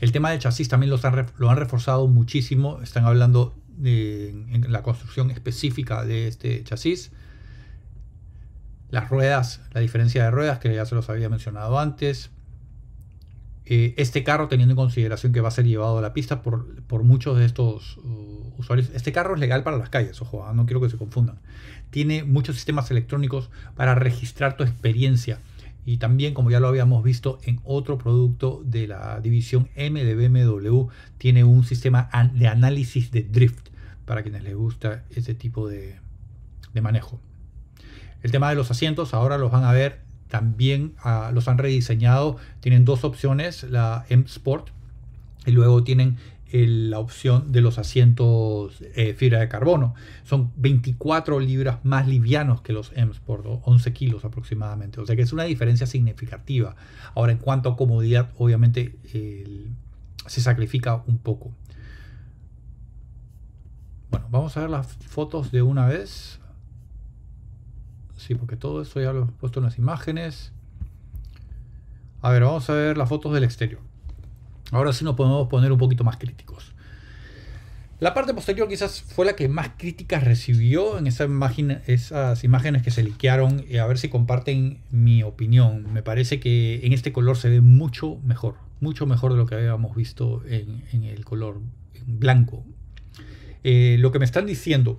El 0.00 0.12
tema 0.12 0.30
del 0.30 0.38
chasis 0.38 0.68
también 0.68 0.90
lo 0.90 1.50
han 1.50 1.56
reforzado 1.56 2.06
muchísimo. 2.06 2.80
Están 2.82 3.06
hablando 3.06 3.54
de 3.76 4.28
en 4.28 4.70
la 4.70 4.82
construcción 4.82 5.30
específica 5.30 6.04
de 6.04 6.28
este 6.28 6.62
chasis. 6.64 7.10
Las 8.90 9.08
ruedas, 9.08 9.60
la 9.72 9.80
diferencia 9.80 10.24
de 10.24 10.30
ruedas 10.30 10.58
que 10.58 10.74
ya 10.74 10.84
se 10.86 10.94
los 10.94 11.08
había 11.08 11.28
mencionado 11.28 11.78
antes. 11.78 12.30
Eh, 13.66 13.94
este 13.96 14.24
carro, 14.24 14.48
teniendo 14.48 14.72
en 14.72 14.76
consideración 14.76 15.32
que 15.32 15.40
va 15.40 15.48
a 15.48 15.52
ser 15.52 15.64
llevado 15.64 15.98
a 15.98 16.02
la 16.02 16.12
pista 16.12 16.42
por, 16.42 16.82
por 16.82 17.02
muchos 17.02 17.38
de 17.38 17.46
estos 17.46 17.96
uh, 17.98 18.52
usuarios, 18.58 18.90
este 18.94 19.12
carro 19.12 19.34
es 19.34 19.40
legal 19.40 19.62
para 19.62 19.78
las 19.78 19.88
calles, 19.88 20.20
ojo, 20.20 20.46
ah, 20.46 20.52
no 20.52 20.66
quiero 20.66 20.80
que 20.80 20.90
se 20.90 20.98
confundan. 20.98 21.38
Tiene 21.90 22.24
muchos 22.24 22.56
sistemas 22.56 22.90
electrónicos 22.90 23.50
para 23.74 23.94
registrar 23.94 24.56
tu 24.56 24.64
experiencia 24.64 25.38
y 25.86 25.98
también, 25.98 26.32
como 26.32 26.50
ya 26.50 26.60
lo 26.60 26.68
habíamos 26.68 27.04
visto 27.04 27.38
en 27.42 27.60
otro 27.64 27.98
producto 27.98 28.62
de 28.64 28.86
la 28.86 29.20
división 29.20 29.68
M 29.74 30.02
de 30.02 30.14
BMW, 30.14 30.88
tiene 31.18 31.44
un 31.44 31.64
sistema 31.64 32.08
de 32.32 32.48
análisis 32.48 33.10
de 33.10 33.22
drift 33.22 33.68
para 34.06 34.22
quienes 34.22 34.42
les 34.44 34.54
gusta 34.54 35.04
ese 35.10 35.34
tipo 35.34 35.68
de, 35.68 35.98
manejo. 36.80 37.20
El 38.22 38.30
tema 38.30 38.48
de 38.48 38.56
los 38.56 38.70
asientos, 38.70 39.12
ahora 39.12 39.36
los 39.36 39.52
van 39.52 39.64
a 39.64 39.72
ver, 39.72 40.00
también 40.34 40.94
ah, 40.98 41.30
los 41.32 41.46
han 41.46 41.58
rediseñado. 41.58 42.38
Tienen 42.58 42.84
dos 42.84 43.04
opciones, 43.04 43.62
la 43.62 44.04
M 44.08 44.24
Sport 44.26 44.70
y 45.46 45.52
luego 45.52 45.84
tienen 45.84 46.16
la 46.50 46.98
opción 46.98 47.52
de 47.52 47.60
los 47.60 47.78
asientos 47.78 48.82
eh, 48.96 49.14
fibra 49.14 49.38
de 49.38 49.48
carbono. 49.48 49.94
Son 50.24 50.50
24 50.56 51.38
libras 51.38 51.84
más 51.84 52.08
livianos 52.08 52.62
que 52.62 52.72
los 52.72 52.90
M 52.96 53.12
Sport, 53.12 53.46
11 53.62 53.92
kilos 53.92 54.24
aproximadamente. 54.24 55.00
O 55.00 55.06
sea 55.06 55.14
que 55.14 55.22
es 55.22 55.32
una 55.32 55.44
diferencia 55.44 55.86
significativa. 55.86 56.74
Ahora, 57.14 57.30
en 57.30 57.38
cuanto 57.38 57.68
a 57.68 57.76
comodidad, 57.76 58.30
obviamente 58.36 58.96
se 60.26 60.40
sacrifica 60.40 61.04
un 61.06 61.18
poco. 61.18 61.52
Bueno, 64.10 64.26
vamos 64.32 64.56
a 64.56 64.62
ver 64.62 64.70
las 64.70 64.88
fotos 64.94 65.52
de 65.52 65.62
una 65.62 65.86
vez. 65.86 66.40
Sí, 68.26 68.34
porque 68.34 68.56
todo 68.56 68.80
eso 68.80 69.02
ya 69.02 69.12
lo 69.12 69.24
he 69.24 69.26
puesto 69.26 69.60
en 69.60 69.66
las 69.66 69.76
imágenes. 69.76 70.50
A 72.22 72.30
ver, 72.30 72.44
vamos 72.44 72.70
a 72.70 72.72
ver 72.72 72.96
las 72.96 73.06
fotos 73.06 73.34
del 73.34 73.44
exterior. 73.44 73.82
Ahora 74.70 74.94
sí 74.94 75.04
nos 75.04 75.14
podemos 75.14 75.46
poner 75.48 75.70
un 75.70 75.76
poquito 75.76 76.04
más 76.04 76.16
críticos. 76.16 76.72
La 78.00 78.14
parte 78.14 78.32
posterior 78.32 78.66
quizás 78.66 79.02
fue 79.02 79.26
la 79.26 79.36
que 79.36 79.46
más 79.46 79.72
críticas 79.76 80.24
recibió 80.24 80.96
en 80.96 81.06
esa 81.06 81.24
imagen, 81.24 81.82
esas 81.86 82.44
imágenes 82.44 82.82
que 82.82 82.90
se 82.90 83.02
liquearon. 83.02 83.62
a 83.78 83.86
ver 83.86 83.98
si 83.98 84.08
comparten 84.08 84.78
mi 84.90 85.22
opinión. 85.22 85.92
Me 85.92 86.02
parece 86.02 86.40
que 86.40 86.80
en 86.82 86.94
este 86.94 87.12
color 87.12 87.36
se 87.36 87.50
ve 87.50 87.60
mucho 87.60 88.18
mejor. 88.24 88.54
Mucho 88.80 89.04
mejor 89.04 89.32
de 89.32 89.36
lo 89.36 89.44
que 89.44 89.56
habíamos 89.56 89.94
visto 89.94 90.42
en, 90.48 91.04
el 91.04 91.26
color 91.26 91.60
blanco. 92.06 92.64
Eh, 93.64 93.96
lo 93.98 94.12
que 94.12 94.18
me 94.18 94.24
están 94.24 94.46
diciendo 94.46 94.98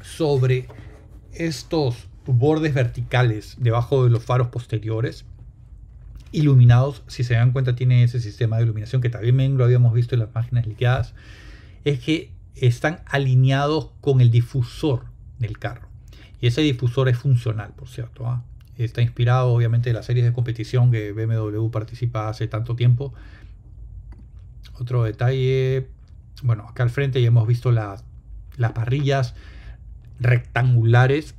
sobre 0.00 0.66
estos 1.34 2.08
bordes 2.26 2.74
verticales 2.74 3.56
debajo 3.58 4.04
de 4.04 4.10
los 4.10 4.24
faros 4.24 4.48
posteriores 4.48 5.24
iluminados, 6.32 7.02
si 7.06 7.24
se 7.24 7.34
dan 7.34 7.52
cuenta 7.52 7.74
tiene 7.74 8.02
ese 8.04 8.20
sistema 8.20 8.56
de 8.56 8.64
iluminación 8.64 9.02
que 9.02 9.10
también 9.10 9.58
lo 9.58 9.64
habíamos 9.64 9.92
visto 9.92 10.14
en 10.14 10.20
las 10.20 10.34
máquinas 10.34 10.66
liqueadas, 10.66 11.14
es 11.84 12.00
que 12.00 12.30
están 12.56 13.00
alineados 13.06 13.90
con 14.00 14.20
el 14.20 14.30
difusor 14.30 15.04
del 15.38 15.58
carro. 15.58 15.88
Y 16.40 16.46
ese 16.46 16.62
difusor 16.62 17.08
es 17.08 17.18
funcional, 17.18 17.72
por 17.76 17.88
cierto. 17.88 18.26
¿ah? 18.26 18.42
Está 18.76 19.02
inspirado 19.02 19.52
obviamente 19.52 19.90
de 19.90 19.94
las 19.94 20.06
series 20.06 20.24
de 20.24 20.32
competición 20.32 20.90
que 20.90 21.12
BMW 21.12 21.70
participa 21.70 22.28
hace 22.28 22.48
tanto 22.48 22.74
tiempo. 22.74 23.12
Otro 24.74 25.04
detalle, 25.04 25.88
bueno, 26.42 26.66
acá 26.68 26.82
al 26.82 26.90
frente 26.90 27.20
ya 27.20 27.28
hemos 27.28 27.46
visto 27.46 27.70
las, 27.70 28.04
las 28.56 28.72
parrillas 28.72 29.34
rectangulares 30.18 31.34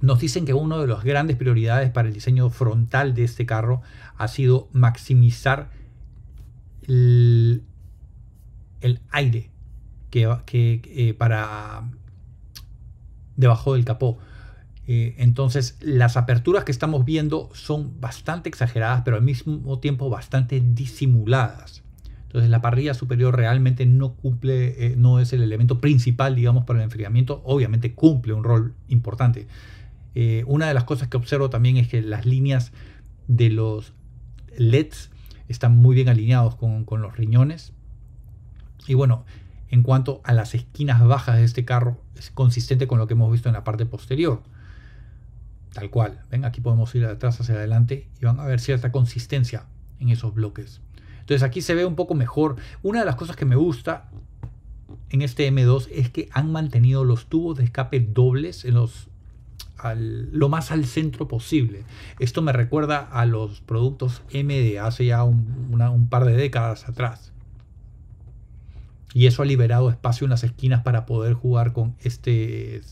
nos 0.00 0.20
dicen 0.20 0.44
que 0.44 0.54
una 0.54 0.78
de 0.78 0.86
las 0.86 1.04
grandes 1.04 1.36
prioridades 1.36 1.90
para 1.90 2.08
el 2.08 2.14
diseño 2.14 2.48
frontal 2.50 3.14
de 3.14 3.24
este 3.24 3.46
carro 3.46 3.82
ha 4.16 4.28
sido 4.28 4.68
maximizar 4.72 5.70
el, 6.86 7.62
aire 9.10 9.50
que, 10.10 10.38
eh, 10.52 11.14
para 11.14 11.82
debajo 13.36 13.74
del 13.74 13.84
capó. 13.84 14.18
Eh, 14.86 15.14
entonces 15.18 15.76
las 15.80 16.16
aperturas 16.16 16.64
que 16.64 16.72
estamos 16.72 17.04
viendo 17.04 17.50
son 17.52 18.00
bastante 18.00 18.48
exageradas, 18.48 19.02
pero 19.04 19.16
al 19.16 19.22
mismo 19.22 19.78
tiempo 19.78 20.10
bastante 20.10 20.60
disimuladas. 20.60 21.84
Entonces 22.30 22.48
la 22.48 22.62
parrilla 22.62 22.94
superior 22.94 23.36
realmente 23.36 23.86
no 23.86 24.14
cumple, 24.14 24.86
eh, 24.86 24.94
no 24.96 25.18
es 25.18 25.32
el 25.32 25.42
elemento 25.42 25.80
principal, 25.80 26.36
digamos, 26.36 26.64
para 26.64 26.78
el 26.78 26.84
enfriamiento. 26.84 27.42
Obviamente 27.44 27.92
cumple 27.94 28.32
un 28.32 28.44
rol 28.44 28.72
importante, 28.86 29.48
eh, 30.14 30.44
una 30.46 30.66
de 30.66 30.74
las 30.74 30.84
cosas 30.84 31.08
que 31.08 31.16
observo 31.16 31.50
también 31.50 31.76
es 31.76 31.88
que 31.88 32.02
las 32.02 32.26
líneas 32.26 32.72
de 33.28 33.50
los 33.50 33.92
LEDs 34.56 35.10
están 35.48 35.76
muy 35.76 35.94
bien 35.94 36.08
alineados 36.08 36.56
con, 36.56 36.84
los 37.02 37.16
riñones. 37.16 37.72
Y 38.86 38.94
bueno, 38.94 39.24
en 39.68 39.82
cuanto 39.82 40.20
a 40.24 40.32
las 40.32 40.54
esquinas 40.54 41.04
bajas 41.04 41.36
de 41.36 41.44
este 41.44 41.64
carro, 41.64 42.00
es 42.16 42.30
consistente 42.30 42.86
con 42.86 42.98
lo 42.98 43.06
que 43.06 43.14
hemos 43.14 43.30
visto 43.30 43.48
en 43.48 43.54
la 43.54 43.64
parte 43.64 43.86
posterior. 43.86 44.42
Tal 45.72 45.90
cual. 45.90 46.20
Ven, 46.30 46.44
aquí 46.44 46.60
podemos 46.60 46.94
ir 46.94 47.04
atrás 47.04 47.40
hacia 47.40 47.54
adelante 47.54 48.08
y 48.20 48.24
van 48.24 48.40
a 48.40 48.44
ver 48.44 48.60
cierta 48.60 48.90
consistencia 48.90 49.66
en 50.00 50.08
esos 50.08 50.34
bloques. 50.34 50.80
Entonces 51.20 51.42
aquí 51.42 51.62
se 51.62 51.74
ve 51.74 51.84
un 51.84 51.94
poco 51.94 52.14
mejor. 52.14 52.56
Una 52.82 53.00
de 53.00 53.06
las 53.06 53.16
cosas 53.16 53.36
que 53.36 53.44
me 53.44 53.56
gusta 53.56 54.08
en 55.10 55.22
este 55.22 55.50
M2 55.50 55.88
es 55.92 56.10
que 56.10 56.28
han 56.32 56.50
mantenido 56.50 57.04
los 57.04 57.26
tubos 57.26 57.58
de 57.58 57.64
escape 57.64 58.00
dobles 58.00 58.64
en 58.64 58.74
los 58.74 59.09
lo 59.94 60.48
más 60.48 60.70
al 60.70 60.84
centro 60.84 61.28
posible. 61.28 61.84
Esto 62.18 62.42
me 62.42 62.52
recuerda 62.52 62.98
a 62.98 63.26
los 63.26 63.60
productos 63.60 64.22
M 64.30 64.54
de 64.54 64.78
hace 64.78 65.06
ya 65.06 65.24
un, 65.24 66.08
par 66.10 66.24
de 66.24 66.36
décadas 66.36 66.88
atrás. 66.88 67.32
Y 69.12 69.26
eso 69.26 69.42
ha 69.42 69.46
liberado 69.46 69.90
espacio 69.90 70.24
en 70.24 70.30
las 70.30 70.44
esquinas 70.44 70.82
para 70.82 71.04
poder 71.04 71.34
jugar 71.34 71.72
con 71.72 71.96
este, 72.02 72.82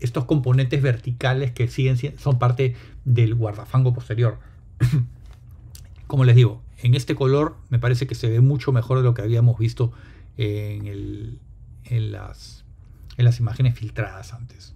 estos 0.00 0.24
componentes 0.24 0.80
verticales 0.80 1.52
que 1.52 1.68
siguen 1.68 1.98
son 2.18 2.38
parte 2.38 2.74
del 3.04 3.34
guardafango 3.34 3.92
posterior. 3.92 4.38
Como 6.06 6.24
les 6.24 6.36
digo, 6.36 6.62
en 6.82 6.94
este 6.94 7.14
color 7.14 7.56
me 7.68 7.78
parece 7.78 8.06
que 8.06 8.14
se 8.14 8.30
ve 8.30 8.40
mucho 8.40 8.72
mejor 8.72 8.98
de 8.98 9.04
lo 9.04 9.14
que 9.14 9.22
habíamos 9.22 9.58
visto 9.58 9.92
en 10.36 11.38
las 11.84 12.64
imágenes 13.38 13.74
filtradas 13.74 14.32
antes. 14.32 14.74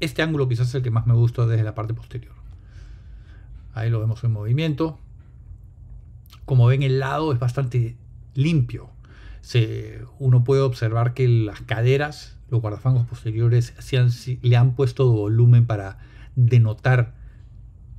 Este 0.00 0.22
ángulo 0.22 0.48
quizás 0.48 0.68
es 0.68 0.74
el 0.76 0.82
que 0.82 0.90
más 0.90 1.06
me 1.06 1.14
gusta 1.14 1.46
desde 1.46 1.64
la 1.64 1.74
parte 1.74 1.94
posterior. 1.94 2.34
Ahí 3.74 3.90
lo 3.90 4.00
vemos 4.00 4.22
en 4.24 4.32
movimiento. 4.32 4.98
Como 6.44 6.66
ven, 6.66 6.82
el 6.82 6.98
lado 6.98 7.32
es 7.32 7.38
bastante 7.38 7.96
limpio. 8.34 8.90
Se, 9.40 10.04
uno 10.18 10.44
puede 10.44 10.62
observar 10.62 11.14
que 11.14 11.28
las 11.28 11.60
caderas 11.60 12.38
los 12.50 12.60
guardafangos 12.60 13.06
posteriores 13.06 13.74
le 14.42 14.56
han 14.56 14.74
puesto 14.74 15.10
volumen 15.10 15.66
para 15.66 15.98
denotar, 16.34 17.14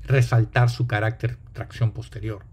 resaltar 0.03 0.69
su 0.69 0.87
carácter 0.87 1.37
tracción 1.53 1.91
posterior. 1.91 2.43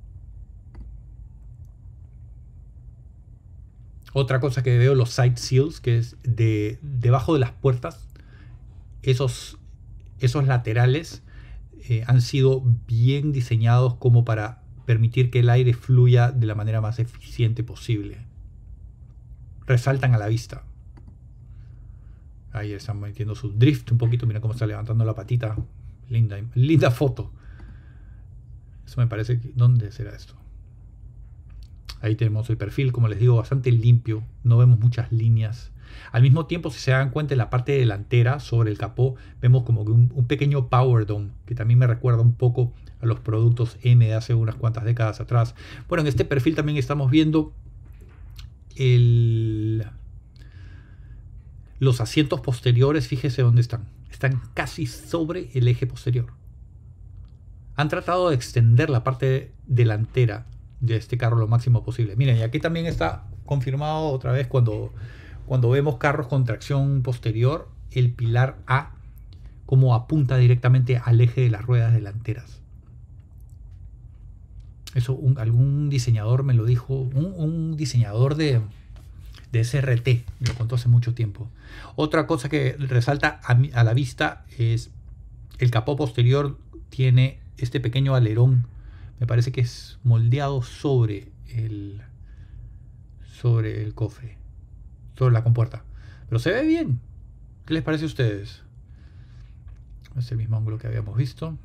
Otra 4.13 4.41
cosa 4.41 4.63
que 4.63 4.79
veo, 4.79 4.95
los 4.95 5.11
side 5.11 5.37
seals, 5.37 5.81
que 5.81 5.99
es 5.99 6.17
de 6.23 6.79
debajo 6.83 7.35
de 7.35 7.41
las 7.41 7.53
puertas, 7.53 8.09
esos, 9.11 9.59
esos 10.19 10.47
laterales 10.47 11.23
eh, 11.89 12.05
han 12.07 12.21
sido 12.21 12.63
bien 12.87 13.33
diseñados 13.33 13.95
como 13.95 14.25
para 14.25 14.63
permitir 14.85 15.31
que 15.31 15.41
el 15.41 15.51
aire 15.51 15.75
fluya 15.75 16.33
de 16.33 16.47
la 16.47 16.55
manera 16.55 16.81
más 16.81 16.99
eficiente 16.99 17.63
posible. 17.63 18.19
Resaltan 19.67 20.15
a 20.15 20.19
la 20.19 20.29
vista. 20.29 20.65
Ahí 22.53 22.73
están 22.73 23.01
metiendo 23.01 23.35
su 23.35 23.51
drift 23.51 23.93
un 23.93 23.99
poquito. 23.99 24.27
Mira 24.27 24.41
cómo 24.41 24.55
está 24.55 24.67
levantando 24.67 25.05
la 25.05 25.15
patita. 25.15 25.57
Linda, 26.09 26.39
linda 26.55 26.91
foto. 26.91 27.33
Eso 28.87 29.01
me 29.01 29.09
parece 29.09 29.41
que... 29.41 29.53
¿Dónde 29.55 29.91
será 29.93 30.15
esto? 30.15 30.35
Ahí 32.01 32.15
tenemos 32.15 32.49
el 32.51 32.57
perfil, 32.57 32.93
como 32.93 33.09
les 33.09 33.19
digo, 33.19 33.37
bastante 33.37 33.73
limpio. 33.73 34.23
No 34.45 34.57
vemos 34.57 34.79
muchas 34.79 35.11
líneas. 35.13 35.73
Al 36.13 36.23
mismo 36.23 36.47
tiempo, 36.47 36.71
si 36.71 36.79
se 36.79 36.91
dan 36.91 37.11
cuenta 37.11 37.35
en 37.35 37.39
la 37.39 37.51
parte 37.51 37.73
delantera, 37.73 38.41
sobre 38.41 38.71
el 38.71 38.79
capó, 38.79 39.17
vemos 39.41 39.65
como 39.65 39.85
que 39.85 39.93
un, 39.93 40.09
pequeño 40.27 40.69
power 40.69 41.07
dome, 41.07 41.31
que 41.47 41.55
también 41.55 41.79
me 41.79 41.87
recuerda 41.87 42.21
un 42.21 42.35
poco 42.35 42.73
a 43.01 43.07
los 43.07 43.21
productos 43.21 43.77
M 43.83 44.07
de 44.07 44.15
hace 44.15 44.35
unas 44.35 44.55
cuantas 44.55 44.85
décadas 44.85 45.21
atrás. 45.21 45.55
Bueno, 45.89 46.03
en 46.03 46.09
este 46.09 46.25
perfil 46.25 46.55
también 46.55 46.79
estamos 46.79 47.11
viendo 47.11 47.53
los 51.79 52.01
asientos 52.01 52.41
posteriores, 52.41 53.09
fíjese 53.09 53.43
dónde 53.43 53.61
están. 53.61 53.85
Están 54.11 54.41
casi 54.55 54.87
sobre 54.87 55.51
el 55.55 55.69
eje 55.69 55.87
posterior. 55.87 56.27
Han 57.75 57.89
tratado 57.89 58.31
de 58.31 58.35
extender 58.35 58.89
la 58.89 59.05
parte 59.05 59.53
delantera 59.67 60.47
de 60.81 60.97
este 60.97 61.19
carro 61.19 61.37
lo 61.37 61.49
máximo 61.49 61.85
posible. 61.85 62.17
Miren, 62.17 62.39
y 62.39 62.43
aquí 62.43 62.59
también 62.59 62.87
está 62.87 63.25
confirmado 63.45 64.09
otra 64.09 64.33
vez 64.33 64.47
cuando, 64.47 64.93
cuando 65.47 65.71
vemos 65.71 65.97
carros 65.97 66.29
con 66.29 66.45
tracción 66.45 67.03
posterior, 67.03 67.69
el 67.91 68.11
pilar 68.11 68.59
A 68.67 68.93
como 69.65 69.95
apunta 69.95 70.37
directamente 70.37 71.01
al 71.03 71.21
eje 71.21 71.43
de 71.43 71.51
las 71.51 71.63
ruedas 71.63 71.93
delanteras. 71.93 72.61
Eso 74.95 75.19
algún 75.37 75.91
diseñador 75.91 76.43
me 76.43 76.55
lo 76.55 76.65
dijo, 76.65 76.95
un, 76.95 77.77
diseñador 77.77 78.35
de, 78.37 78.61
de 79.53 79.65
SRT, 79.65 80.07
me 80.41 80.49
lo 80.49 80.55
contó 80.55 80.77
hace 80.77 80.89
mucho 80.89 81.15
tiempo. 81.15 81.49
Otra 81.97 82.27
cosa 82.27 82.49
que 82.49 82.77
resalta 82.79 83.41
a, 83.45 83.59
a 83.75 83.85
la 83.85 83.95
vista 83.95 84.45
es 84.57 84.91
el 85.59 85.71
capó 85.71 85.97
posterior 85.97 86.59
tiene 86.89 87.41
este 87.59 87.81
pequeño 87.81 88.15
alerón 88.15 88.67
me 89.19 89.27
parece 89.27 89.53
que 89.53 89.63
es 89.63 89.99
moldeado 90.05 90.63
sobre 90.63 91.29
el 91.49 92.03
sobre 93.41 93.83
el 93.83 93.95
cofre, 93.95 94.37
sobre 95.17 95.33
la 95.33 95.43
compuerta. 95.43 95.85
Pero 96.29 96.39
se 96.39 96.53
ve 96.53 96.65
bien. 96.65 97.01
¿Qué 97.65 97.75
les 97.75 97.83
parece 97.83 98.05
a 98.05 98.07
ustedes? 98.07 98.63
Es 100.17 100.31
el 100.33 100.39
mismo 100.39 100.57
ángulo 100.57 100.79
que 100.79 100.87
habíamos 100.87 101.17
visto. 101.17 101.59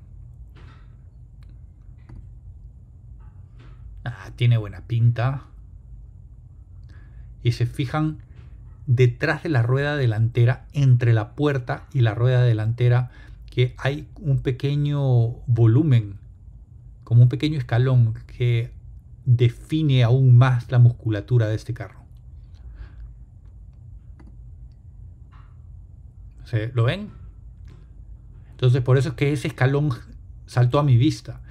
Ah, 4.04 4.32
tiene 4.36 4.58
buena 4.58 4.82
pinta. 4.82 5.44
Y 7.44 7.54
se 7.54 7.66
fijan 7.66 8.20
detrás 8.88 9.44
de 9.44 9.50
la 9.50 9.62
rueda 9.62 9.96
delantera, 9.96 10.66
entre 10.74 11.14
la 11.14 11.34
puerta 11.36 11.88
y 11.94 12.02
la 12.02 12.14
rueda 12.14 12.44
delantera, 12.44 13.12
que 13.50 13.76
hay 13.78 14.08
un 14.20 14.42
pequeño 14.42 15.02
volumen 15.48 16.20
como 17.04 17.24
un 17.24 17.30
pequeño 17.30 17.58
escalón 17.58 18.14
que 18.26 18.72
define 19.26 20.04
aún 20.04 20.38
más 20.38 20.72
la 20.72 20.80
musculatura 20.80 21.48
de 21.48 21.56
este 21.56 21.74
carro. 21.74 22.01
¿Lo 26.74 26.84
ven? 26.84 27.10
Entonces 28.52 28.82
por 28.82 28.98
eso 28.98 29.10
es 29.10 29.16
que 29.16 29.34
ese 29.34 29.48
escalón 29.48 29.90
saltó 30.46 30.80
a 30.80 30.84
mi 30.84 30.98
vista. 30.98 31.42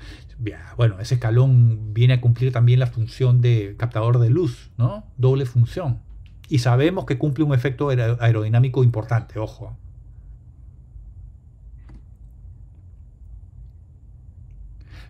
Bueno, 0.76 1.00
ese 1.00 1.14
escalón 1.14 1.92
viene 1.92 2.14
a 2.14 2.20
cumplir 2.20 2.50
también 2.52 2.80
la 2.80 2.86
función 2.86 3.40
de 3.40 3.74
captador 3.78 4.18
de 4.18 4.30
luz, 4.30 4.70
¿no? 4.78 5.04
Doble 5.18 5.44
función. 5.44 6.00
Y 6.48 6.60
sabemos 6.60 7.04
que 7.04 7.18
cumple 7.18 7.44
un 7.44 7.52
efecto 7.54 7.90
aerodinámico 7.90 8.82
importante, 8.82 9.38
ojo. 9.38 9.76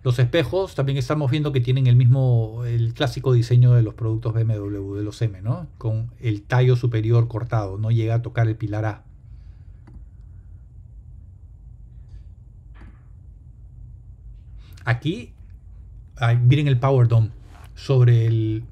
Los 0.03 0.19
espejos 0.19 0.75
también 0.75 0.99
estamos 0.99 1.31
viendo 1.31 1.53
que 1.53 1.61
tienen 1.61 1.87
el 1.87 1.95
mismo, 1.95 2.65
el 2.65 2.95
clásico 2.95 3.33
diseño 3.33 3.73
de 3.73 3.83
los 3.83 3.95
productos 3.95 4.33
BMW, 4.33 4.95
de 4.95 5.05
los 5.05 5.21
M, 5.23 5.43
¿no? 5.43 5.69
Con 5.79 6.11
el 6.21 6.43
tallo 6.43 6.75
superior 6.75 7.29
cortado, 7.29 7.79
no 7.79 7.91
llega 7.91 8.17
a 8.17 8.23
tocar 8.23 8.49
el 8.49 8.57
pilar 8.57 8.85
A. 8.85 9.05
Aquí, 14.85 15.33
miren 16.43 16.69
el 16.69 16.79
Power 16.79 17.09
Dome 17.09 17.31
sobre 17.75 18.27
el, 18.27 18.65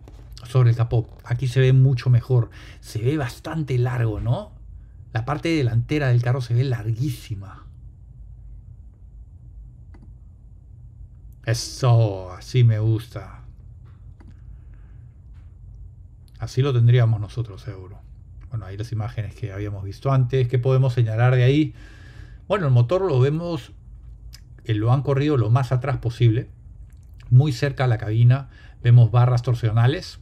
sobre 0.45 0.71
el 0.71 0.77
capó. 0.77 1.09
Aquí 1.25 1.49
se 1.49 1.61
ve 1.61 1.73
mucho 1.73 2.11
mejor. 2.11 2.51
Se 2.81 3.01
ve 3.01 3.17
bastante 3.17 3.79
largo, 3.79 4.21
¿no? 4.21 4.53
La 5.13 5.25
parte 5.25 5.49
delantera 5.49 6.09
del 6.09 6.23
carro 6.23 6.41
se 6.41 6.55
ve 6.55 6.65
larguísima. 6.65 7.65
Eso, 11.45 12.33
así 12.33 12.63
me 12.63 12.79
gusta. 12.79 13.43
Así 16.39 16.61
lo 16.63 16.73
tendríamos 16.73 17.21
nosotros, 17.21 17.63
seguro. 17.63 17.99
Bueno, 18.51 18.67
ahí 18.67 18.77
las 18.77 18.93
imágenes 18.93 19.35
que 19.35 19.53
habíamos 19.53 19.83
visto 19.85 20.13
antes. 20.13 20.47
¿Qué 20.49 20.59
podemos 20.59 20.93
señalar 20.93 21.35
de 21.35 21.45
ahí? 21.45 21.75
Bueno, 22.47 22.67
el 22.67 22.73
motor 22.73 23.03
lo 23.03 23.19
vemos, 23.21 23.73
lo 24.75 24.93
han 24.93 25.03
corrido 25.03 25.37
lo 25.37 25.51
más 25.51 25.73
atrás 25.73 25.99
posible. 25.99 26.49
Muy 27.31 27.53
cerca 27.53 27.85
a 27.85 27.89
la 27.89 27.99
cabina. 27.99 28.49
Vemos 28.83 29.11
barras 29.11 29.43
torsionales. 29.43 30.21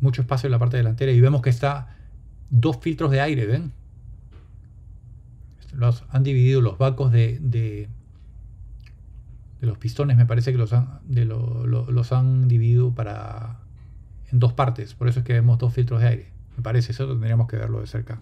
Mucho 0.00 0.22
espacio 0.22 0.48
en 0.48 0.52
la 0.52 0.58
parte 0.58 0.76
delantera. 0.76 1.12
Y 1.12 1.20
vemos 1.20 1.42
que 1.42 1.50
está 1.50 1.96
dos 2.50 2.78
filtros 2.80 3.10
de 3.10 3.20
aire, 3.20 3.46
¿ven? 3.46 3.72
Los, 5.72 6.04
han 6.10 6.22
dividido 6.22 6.60
los 6.60 6.76
bancos 6.76 7.12
de 7.12 7.88
de 9.62 9.68
los 9.68 9.78
pistones 9.78 10.16
me 10.16 10.26
parece 10.26 10.50
que 10.50 10.58
los 10.58 10.72
han, 10.72 10.98
de 11.04 11.24
los 11.24 12.12
han 12.12 12.48
dividido 12.48 12.92
para 12.92 13.60
en 14.32 14.40
dos 14.40 14.52
partes. 14.54 14.94
Por 14.94 15.08
eso 15.08 15.20
es 15.20 15.24
que 15.24 15.34
vemos 15.34 15.56
dos 15.58 15.72
filtros 15.72 16.00
de 16.00 16.08
aire. 16.08 16.32
Me 16.56 16.64
parece, 16.64 16.90
eso 16.90 17.06
tendríamos 17.06 17.46
que 17.46 17.56
verlo 17.56 17.80
de 17.80 17.86
cerca. 17.86 18.20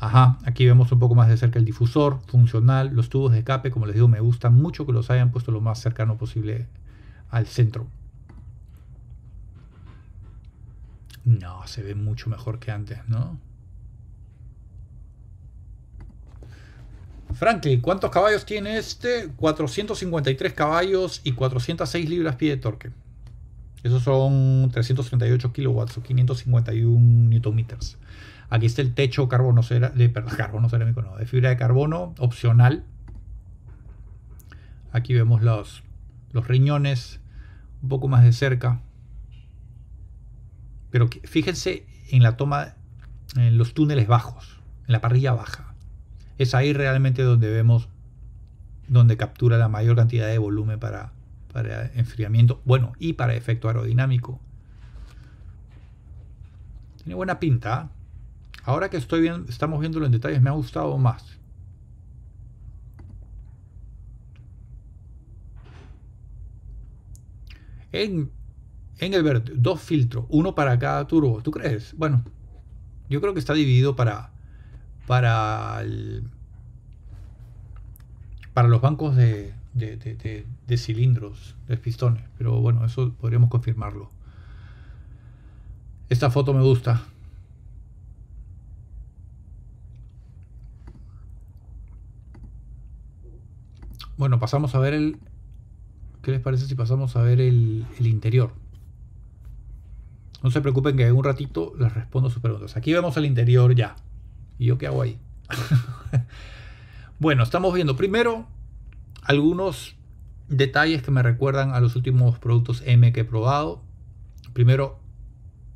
Ajá, 0.00 0.38
aquí 0.44 0.64
vemos 0.64 0.92
un 0.92 1.00
poco 1.00 1.14
más 1.16 1.28
de 1.28 1.36
cerca 1.36 1.58
el 1.58 1.64
difusor 1.64 2.20
funcional, 2.26 2.94
los 2.94 3.08
tubos 3.08 3.32
de 3.32 3.38
escape, 3.38 3.70
como 3.72 3.86
les 3.86 3.96
digo, 3.96 4.06
me 4.06 4.20
gusta 4.20 4.48
mucho 4.48 4.86
que 4.86 4.92
los 4.92 5.10
hayan 5.10 5.32
puesto 5.32 5.50
lo 5.50 5.60
más 5.60 5.80
cercano 5.80 6.16
posible 6.16 6.68
al 7.30 7.46
centro. 7.46 7.86
No, 11.24 11.66
se 11.66 11.82
ve 11.82 11.94
mucho 11.94 12.30
mejor 12.30 12.58
que 12.60 12.70
antes, 12.70 13.00
¿no? 13.08 13.38
Franklin, 17.34 17.80
¿cuántos 17.80 18.10
caballos 18.10 18.46
tiene 18.46 18.78
este? 18.78 19.28
453 19.36 20.52
caballos 20.54 21.20
y 21.24 21.32
406 21.32 22.08
libras-pie 22.08 22.50
de 22.50 22.56
torque. 22.56 22.90
Esos 23.82 24.02
son 24.02 24.70
338 24.72 25.52
kilowatts 25.52 25.98
o 25.98 26.02
551 26.02 27.28
newton-meters. 27.28 27.98
Aquí 28.50 28.66
está 28.66 28.82
el 28.82 28.94
techo 28.94 29.28
carbono, 29.28 29.62
de, 29.62 30.12
carbono 30.36 30.68
cerámico, 30.68 31.02
no, 31.02 31.16
de 31.16 31.26
fibra 31.26 31.50
de 31.50 31.56
carbono 31.56 32.14
opcional. 32.18 32.84
Aquí 34.92 35.12
vemos 35.14 35.42
los, 35.42 35.82
los 36.32 36.48
riñones 36.48 37.20
un 37.82 37.88
poco 37.88 38.08
más 38.08 38.24
de 38.24 38.32
cerca. 38.32 38.80
Pero 40.90 41.08
fíjense 41.24 41.86
en 42.10 42.22
la 42.22 42.36
toma, 42.36 42.74
en 43.36 43.58
los 43.58 43.74
túneles 43.74 44.06
bajos, 44.06 44.60
en 44.86 44.92
la 44.92 45.00
parrilla 45.00 45.32
baja. 45.32 45.74
Es 46.38 46.54
ahí 46.54 46.72
realmente 46.72 47.22
donde 47.22 47.50
vemos, 47.50 47.88
donde 48.88 49.16
captura 49.16 49.58
la 49.58 49.68
mayor 49.68 49.96
cantidad 49.96 50.26
de 50.26 50.38
volumen 50.38 50.78
para, 50.78 51.12
para 51.52 51.86
enfriamiento, 51.94 52.62
bueno, 52.64 52.92
y 52.98 53.14
para 53.14 53.34
efecto 53.34 53.68
aerodinámico. 53.68 54.40
Tiene 56.96 57.14
buena 57.14 57.38
pinta. 57.38 57.90
¿Ah? 58.68 58.72
Ahora 58.72 58.90
que 58.90 58.96
estoy 58.98 59.20
viendo, 59.22 59.48
estamos 59.50 59.80
viéndolo 59.80 60.06
en 60.06 60.12
detalles, 60.12 60.42
me 60.42 60.50
ha 60.50 60.52
gustado 60.54 60.96
más. 60.98 61.38
En, 67.92 68.30
En 69.00 69.14
el 69.14 69.22
verde, 69.24 69.54
dos 69.56 69.80
filtros, 69.82 70.26
uno 70.30 70.54
para 70.54 70.78
cada 70.78 71.06
turbo. 71.06 71.42
¿Tú 71.42 71.52
crees? 71.52 71.94
Bueno, 71.96 72.24
yo 73.10 73.20
creo 73.20 73.34
que 73.34 73.40
está 73.40 73.54
dividido 73.54 73.96
para, 73.96 74.32
para, 75.06 75.82
para 78.54 78.68
los 78.68 78.80
bancos 78.80 79.16
de, 79.16 79.54
de, 79.74 80.76
cilindros, 80.78 81.56
de 81.68 81.76
pistones. 81.76 82.24
Pero 82.38 82.60
bueno, 82.60 82.84
eso 82.84 83.12
podríamos 83.14 83.50
confirmarlo. 83.50 84.10
Esta 86.08 86.30
foto 86.30 86.52
me 86.54 86.62
gusta. 86.62 87.02
Bueno, 94.18 94.40
pasamos 94.40 94.74
a 94.74 94.80
ver 94.80 94.94
el... 94.94 95.16
¿Qué 96.22 96.32
les 96.32 96.40
parece 96.40 96.66
si 96.66 96.74
pasamos 96.74 97.14
a 97.14 97.22
ver 97.22 97.40
el, 97.40 97.86
interior? 98.00 98.52
No 100.42 100.50
se 100.50 100.60
preocupen 100.60 100.96
que 100.96 101.06
en 101.06 101.14
un 101.14 101.22
ratito 101.22 101.72
les 101.78 101.94
respondo 101.94 102.28
sus 102.28 102.42
preguntas. 102.42 102.76
Aquí 102.76 102.92
vemos 102.92 103.16
el 103.16 103.26
interior 103.26 103.76
ya. 103.76 103.94
¿Y 104.58 104.66
yo 104.66 104.76
qué 104.76 104.88
hago 104.88 105.02
ahí? 105.02 105.20
bueno, 107.20 107.44
estamos 107.44 107.72
viendo 107.72 107.96
primero 107.96 108.48
algunos 109.22 109.94
detalles 110.48 111.00
que 111.02 111.12
me 111.12 111.22
recuerdan 111.22 111.70
a 111.70 111.80
los 111.80 111.94
últimos 111.94 112.40
productos 112.40 112.82
M 112.84 113.12
que 113.12 113.20
he 113.20 113.24
probado. 113.24 113.84
Primero, 114.52 114.98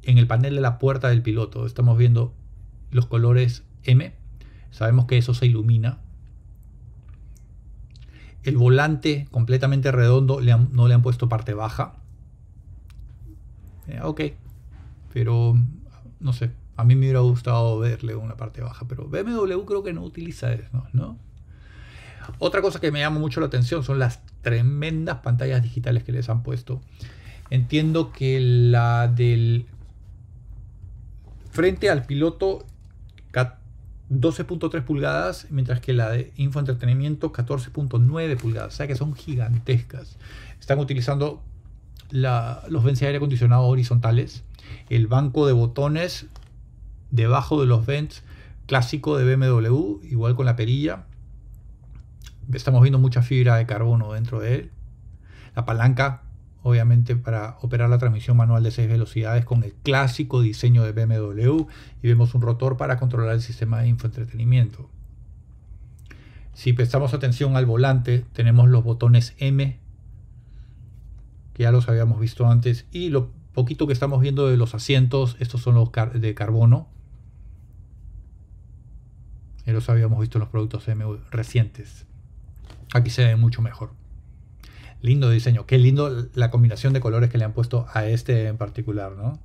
en 0.02 0.18
el 0.18 0.26
panel 0.26 0.56
de 0.56 0.60
la 0.60 0.80
puerta 0.80 1.08
del 1.08 1.22
piloto 1.22 1.64
estamos 1.64 1.96
viendo 1.96 2.34
los 2.90 3.06
colores 3.06 3.62
M. 3.84 4.16
Sabemos 4.72 5.06
que 5.06 5.16
eso 5.16 5.32
se 5.32 5.46
ilumina. 5.46 6.00
El 8.44 8.56
volante 8.56 9.28
completamente 9.30 9.92
redondo 9.92 10.40
no 10.40 10.88
le 10.88 10.94
han 10.94 11.02
puesto 11.02 11.28
parte 11.28 11.54
baja. 11.54 11.94
Eh, 13.88 14.00
ok, 14.02 14.20
pero 15.12 15.56
no 16.20 16.32
sé, 16.32 16.50
a 16.76 16.84
mí 16.84 16.94
me 16.94 17.02
hubiera 17.02 17.20
gustado 17.20 17.78
verle 17.78 18.14
una 18.14 18.36
parte 18.36 18.62
baja, 18.62 18.86
pero 18.88 19.06
BMW 19.06 19.64
creo 19.64 19.82
que 19.82 19.92
no 19.92 20.02
utiliza 20.02 20.52
eso, 20.52 20.86
¿no? 20.92 21.18
Otra 22.38 22.62
cosa 22.62 22.80
que 22.80 22.92
me 22.92 23.00
llama 23.00 23.18
mucho 23.18 23.40
la 23.40 23.46
atención 23.46 23.82
son 23.82 23.98
las 23.98 24.20
tremendas 24.42 25.18
pantallas 25.18 25.62
digitales 25.62 26.04
que 26.04 26.12
les 26.12 26.28
han 26.28 26.42
puesto. 26.42 26.80
Entiendo 27.50 28.12
que 28.12 28.40
la 28.40 29.08
del 29.08 29.66
frente 31.50 31.90
al 31.90 32.06
piloto 32.06 32.64
12.3 34.20 34.84
pulgadas, 34.84 35.46
mientras 35.50 35.80
que 35.80 35.92
la 35.92 36.10
de 36.10 36.32
infoentretenimiento 36.36 37.32
14.9 37.32 38.36
pulgadas, 38.36 38.74
o 38.74 38.76
sea 38.76 38.86
que 38.86 38.94
son 38.94 39.14
gigantescas. 39.14 40.18
Están 40.60 40.78
utilizando 40.78 41.42
los 42.10 42.84
vents 42.84 43.00
de 43.00 43.06
aire 43.06 43.16
acondicionado 43.16 43.62
horizontales 43.62 44.44
el 44.90 45.06
banco 45.06 45.46
de 45.46 45.54
botones 45.54 46.26
debajo 47.10 47.60
de 47.60 47.66
los 47.66 47.86
vents 47.86 48.22
clásico 48.66 49.16
de 49.16 49.34
BMW, 49.34 50.04
igual 50.04 50.36
con 50.36 50.46
la 50.46 50.56
perilla. 50.56 51.04
Estamos 52.52 52.82
viendo 52.82 52.98
mucha 52.98 53.22
fibra 53.22 53.56
de 53.56 53.66
carbono 53.66 54.12
dentro 54.12 54.40
de 54.40 54.54
él. 54.54 54.70
La 55.54 55.64
palanca, 55.64 56.22
obviamente, 56.62 57.16
para 57.16 57.58
operar 57.60 57.90
la 57.90 57.98
transmisión 57.98 58.36
manual 58.36 58.62
de 58.62 58.70
6 58.70 58.88
velocidades 58.88 59.44
con 59.44 59.64
el 59.64 59.72
clásico 59.74 60.40
diseño 60.40 60.82
de 60.84 60.92
BMW. 60.92 61.66
Y 62.02 62.08
vemos 62.08 62.34
un 62.34 62.42
rotor 62.42 62.76
para 62.76 62.98
controlar 62.98 63.34
el 63.34 63.42
sistema 63.42 63.80
de 63.80 63.88
infoentretenimiento. 63.88 64.88
Si 66.54 66.72
prestamos 66.72 67.14
atención 67.14 67.56
al 67.56 67.66
volante, 67.66 68.24
tenemos 68.32 68.68
los 68.68 68.84
botones 68.84 69.34
M, 69.38 69.78
que 71.54 71.62
ya 71.62 71.72
los 71.72 71.88
habíamos 71.88 72.20
visto 72.20 72.46
antes, 72.46 72.86
y 72.92 73.08
lo 73.08 73.30
poquito 73.54 73.86
que 73.86 73.92
estamos 73.92 74.20
viendo 74.20 74.48
de 74.48 74.56
los 74.56 74.74
asientos, 74.74 75.36
estos 75.40 75.62
son 75.62 75.74
los 75.74 75.90
de 76.14 76.34
carbono. 76.34 76.88
Ya 79.66 79.72
los 79.72 79.88
habíamos 79.88 80.20
visto 80.20 80.38
en 80.38 80.40
los 80.40 80.48
productos 80.48 80.88
M 80.88 81.04
recientes. 81.30 82.06
Aquí 82.92 83.10
se 83.10 83.24
ve 83.24 83.36
mucho 83.36 83.62
mejor. 83.62 84.01
Lindo 85.02 85.28
diseño. 85.30 85.66
Qué 85.66 85.78
lindo 85.78 86.28
la 86.34 86.50
combinación 86.50 86.92
de 86.92 87.00
colores 87.00 87.28
que 87.28 87.38
le 87.38 87.44
han 87.44 87.52
puesto 87.52 87.86
a 87.92 88.06
este 88.06 88.46
en 88.46 88.56
particular, 88.56 89.12
¿no? 89.12 89.38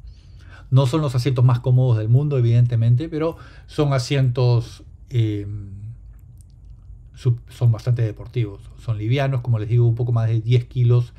No 0.70 0.86
son 0.86 1.02
los 1.02 1.16
asientos 1.16 1.44
más 1.44 1.60
cómodos 1.60 1.98
del 1.98 2.10
mundo, 2.10 2.38
evidentemente, 2.38 3.10
pero 3.10 3.38
son 3.66 3.94
asientos... 3.94 4.84
Em, 5.10 5.76
son 7.50 7.72
bastante 7.72 8.04
deportivos. 8.04 8.62
Son 8.78 9.00
livianos, 9.00 9.42
como 9.42 9.58
les 9.58 9.70
digo, 9.70 9.88
un 9.88 9.96
poco 9.96 10.12
más 10.12 10.30
de 10.30 10.40
10 10.40 10.66
kilos 10.66 11.14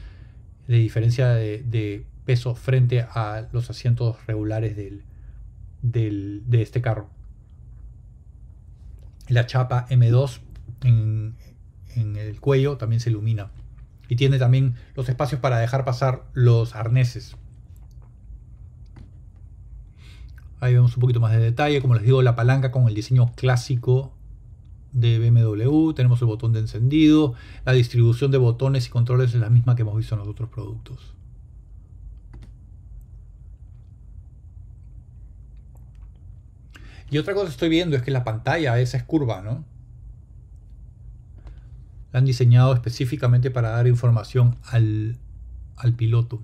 de 0.69 0.77
diferencia 0.77 1.31
de 1.31 2.07
peso 2.29 2.55
frente 2.55 3.01
a 3.01 3.49
los 3.53 3.71
asientos 3.71 4.19
regulares 4.27 4.77
del, 4.77 5.03
de 5.81 6.61
este 6.63 6.83
carro. 6.83 7.09
La 9.29 9.47
chapa 9.47 9.87
M2 9.89 10.41
en, 10.85 11.37
en 11.97 12.17
el 12.17 12.39
cuello 12.39 12.77
también 12.77 13.01
se 13.01 13.09
ilumina. 13.09 13.51
Y 14.09 14.17
tiene 14.17 14.39
también 14.39 14.75
los 14.95 15.09
espacios 15.09 15.41
para 15.41 15.59
dejar 15.59 15.85
pasar 15.85 16.25
los 16.33 16.75
arneses. 16.75 17.37
Ahí 20.61 20.75
vemos 20.75 20.97
un 20.97 21.01
poquito 21.01 21.21
más 21.21 21.33
de 21.33 21.39
detalle. 21.39 21.81
Como 21.81 21.95
les 21.95 22.03
digo, 22.03 22.23
la 22.23 22.35
palanca 22.35 22.73
con 22.73 22.89
el 22.89 22.95
diseño 22.95 23.33
clásico 23.37 24.13
de 24.93 25.19
BMW. 25.19 25.93
Tenemos 25.93 26.21
el 26.21 26.27
botón 26.27 26.53
de 26.53 26.61
encendido. 26.61 27.35
La 27.65 27.73
distribución 27.73 28.31
de 28.31 28.39
botones 28.39 28.87
y 28.87 28.91
controles 28.91 29.35
es 29.35 29.41
la 29.41 29.51
misma 29.51 29.77
que 29.77 29.83
hemos 29.83 29.97
visto 29.97 30.15
en 30.15 30.21
los 30.21 30.29
otros 30.29 30.49
productos. 30.49 31.15
Y 37.11 37.19
otra 37.19 37.35
cosa 37.35 37.47
que 37.47 37.53
estoy 37.53 37.69
viendo 37.69 37.97
es 37.97 38.03
que 38.03 38.11
la 38.11 38.25
pantalla 38.25 38.79
esa 38.81 38.97
es 38.99 39.05
curva, 39.05 39.41
¿no? 39.41 39.65
La 42.13 42.21
han 42.21 42.25
diseñado 42.25 42.73
específicamente 42.73 43.51
para 43.51 43.71
dar 43.71 43.87
información 43.87 44.57
al, 44.65 45.17
al 45.77 45.93
piloto. 45.95 46.41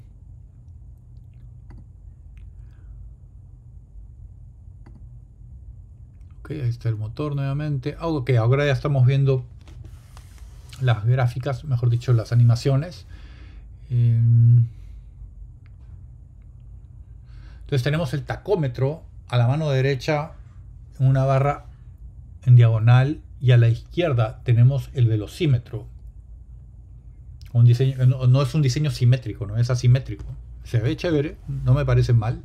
Ok, 6.41 6.51
ahí 6.51 6.61
está 6.61 6.91
el 6.91 6.97
motor 6.97 7.35
nuevamente. 7.35 7.97
Ah, 7.99 8.09
ok, 8.09 8.31
ahora 8.39 8.67
ya 8.67 8.73
estamos 8.73 9.07
viendo 9.07 9.45
las 10.83 11.05
gráficas, 11.07 11.65
mejor 11.65 11.89
dicho, 11.89 12.13
las 12.13 12.33
animaciones. 12.33 13.07
Em, 13.91 14.67
entonces 17.61 17.83
tenemos 17.83 18.13
el 18.13 18.25
tacómetro 18.25 19.03
a 19.29 19.39
la 19.39 19.47
mano 19.47 19.71
derecha 19.71 20.33
una 20.99 21.25
barra 21.25 21.65
en 22.45 22.57
diagonal 22.57 23.21
y 23.45 23.53
a 23.53 23.59
la 23.59 23.69
izquierda 23.69 24.41
tenemos 24.43 24.89
el 24.95 25.07
velocímetro. 25.07 25.87
Un 27.53 27.67
diseño, 27.67 28.07
no, 28.07 28.41
es 28.41 28.55
un 28.55 28.63
diseño 28.63 28.91
simétrico, 28.91 29.47
no 29.47 29.59
es 29.59 29.69
asimétrico. 29.69 30.25
Se 30.63 30.81
ve 30.81 30.97
chévere, 30.97 31.37
no 31.47 31.75
me 31.75 31.85
parece 31.85 32.15
mal. 32.15 32.43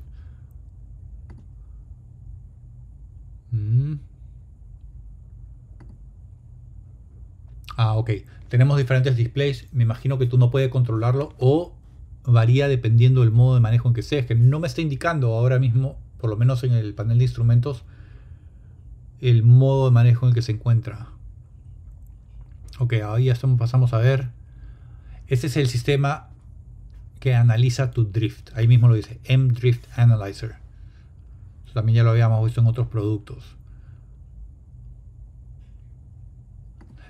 Mm. 3.52 3.94
Ah, 7.78 7.94
ok. 7.94 8.12
Tenemos 8.50 8.78
diferentes 8.78 9.16
displays. 9.16 9.70
Me 9.72 9.84
imagino 9.84 10.18
que 10.18 10.26
tú 10.26 10.38
no 10.38 10.52
puedes 10.52 10.68
controlarlo 10.68 11.34
o 11.40 11.78
varía 12.26 12.68
dependiendo 12.68 13.22
del 13.22 13.32
modo 13.32 13.56
de 13.56 13.62
manejo 13.62 13.88
en 13.88 13.94
que 13.94 14.02
sea. 14.02 14.20
Es 14.20 14.26
que 14.26 14.36
no 14.36 14.60
me 14.60 14.68
está 14.68 14.82
indicando 14.82 15.34
ahora 15.34 15.60
mismo, 15.60 15.98
por 16.18 16.30
lo 16.30 16.36
menos 16.36 16.66
en 16.66 16.74
el 16.74 16.94
panel 16.94 17.20
de 17.20 17.24
instrumentos, 17.24 17.86
el 19.22 19.44
modo 19.44 19.86
de 19.86 19.92
manejo 19.92 20.26
en 20.26 20.30
el 20.30 20.36
que 20.36 20.42
se 20.42 20.52
encuentra. 20.52 21.10
Ok, 22.80 22.94
ahí 22.94 23.26
ya 23.26 23.36
pasamos 23.58 23.94
a 23.94 23.98
ver. 23.98 24.30
Este 25.28 25.48
es 25.48 25.58
el 25.58 25.68
sistema 25.68 26.30
que 27.20 27.36
analiza 27.36 27.92
tu 27.92 28.06
drift. 28.06 28.52
Ahí 28.56 28.68
mismo 28.68 28.88
lo 28.88 28.96
dice, 28.96 29.20
M-Drift 29.26 29.86
Analyzer. 29.98 30.56
También 31.74 31.98
ya 31.98 32.04
lo 32.04 32.10
habíamos 32.10 32.44
visto 32.44 32.62
en 32.62 32.68
otros 32.68 32.88
productos. 32.88 33.56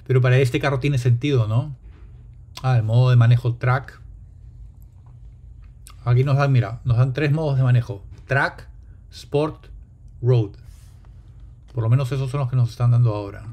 Pero 0.06 0.22
para 0.22 0.38
este 0.38 0.60
carro 0.60 0.80
tiene 0.80 0.98
sentido, 0.98 1.48
¿no? 1.48 1.76
Ah, 2.62 2.76
el 2.78 2.84
modo 2.84 3.10
de 3.10 3.16
manejo 3.16 3.56
track. 3.56 4.02
Aquí 6.04 6.24
nos 6.24 6.38
dan, 6.38 6.52
mira, 6.52 6.82
nos 6.84 6.98
dan 6.98 7.14
tres 7.14 7.32
modos 7.32 7.58
de 7.58 7.64
manejo. 7.64 8.04
Track, 8.26 8.68
Sport, 9.12 9.68
Road. 10.22 10.52
Por 11.74 11.84
lo 11.84 11.90
menos 11.90 12.12
esos 12.12 12.30
son 12.30 12.42
los 12.42 12.50
que 12.50 12.56
nos 12.56 12.70
están 12.70 12.92
dando 12.92 13.14
ahora. 13.14 13.46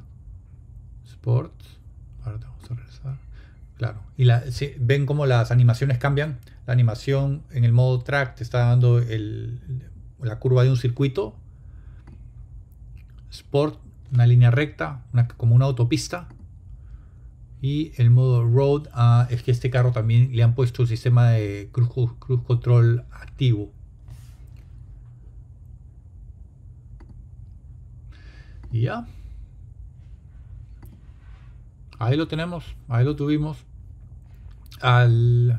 Sport. 1.05 1.52
Ahora 2.24 2.38
vamos 2.42 2.70
a 2.70 2.74
regresar. 2.74 3.18
Claro. 3.76 4.00
Y 4.16 4.24
la, 4.24 4.42
ven 4.79 5.07
cómo 5.07 5.26
las 5.26 5.50
animaciones 5.50 5.98
cambian. 5.98 6.38
La 6.66 6.72
animación 6.72 7.42
en 7.50 7.64
el 7.64 7.72
modo 7.72 8.00
track 8.00 8.37
te 8.37 8.42
está 8.42 8.66
dando 8.66 9.00
la 10.20 10.38
curva 10.38 10.64
de 10.64 10.70
un 10.70 10.76
circuito. 10.76 11.37
Sport, 13.31 13.79
una 14.12 14.26
línea 14.26 14.50
recta, 14.50 15.05
como 15.37 15.55
una 15.55 15.66
autopista. 15.66 16.29
Y 17.61 17.92
el 17.96 18.11
modo 18.11 18.44
Road 18.44 18.88
ah, 18.92 19.26
es 19.31 19.42
que 19.42 19.50
este 19.50 19.70
carro 19.70 19.92
también 19.92 20.31
le 20.35 20.42
han 20.42 20.55
puesto 20.55 20.83
el 20.83 20.88
sistema 20.88 21.31
de 21.31 21.68
cruz, 21.72 21.90
cruz 22.18 22.42
control 22.42 23.05
activo. 23.11 23.72
Ahí 31.99 32.17
lo 32.17 32.29
tenemos, 32.29 32.65
ahí 32.89 33.05
lo 33.05 33.17
tuvimos. 33.17 33.59
Al 34.81 35.59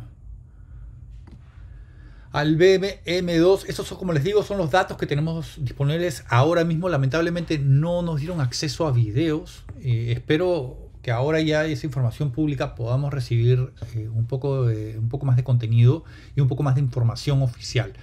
al 2.32 2.58
BM2. 2.58 3.66
Estos 3.68 3.88
son, 3.88 3.98
como 3.98 4.14
les 4.14 4.24
digo, 4.24 4.44
son 4.44 4.58
los 4.58 4.70
datos 4.70 4.98
que 4.98 5.08
tenemos 5.08 5.56
disponibles 5.58 6.24
ahora 6.30 6.64
mismo. 6.64 6.90
Lamentablemente 6.90 7.58
no 7.58 8.02
nos 8.02 8.20
dieron 8.20 8.42
acceso 8.42 8.88
a 8.88 8.92
videos. 8.92 9.64
Eh, 9.82 10.14
espero 10.16 10.92
que 11.02 11.12
ahora 11.12 11.42
ya 11.42 11.66
esa 11.66 11.86
información 11.86 12.32
pública 12.32 12.76
podamos 12.76 13.14
recibir 13.14 13.72
eh, 13.96 14.10
un, 14.10 14.28
poco 14.28 14.64
un 14.66 15.10
poco 15.10 15.26
más 15.26 15.36
de 15.36 15.44
contenido 15.44 16.04
y 16.36 16.42
un 16.42 16.48
poco 16.48 16.64
más 16.64 16.76
de 16.76 16.82
información 16.82 17.42
oficial. 17.42 17.94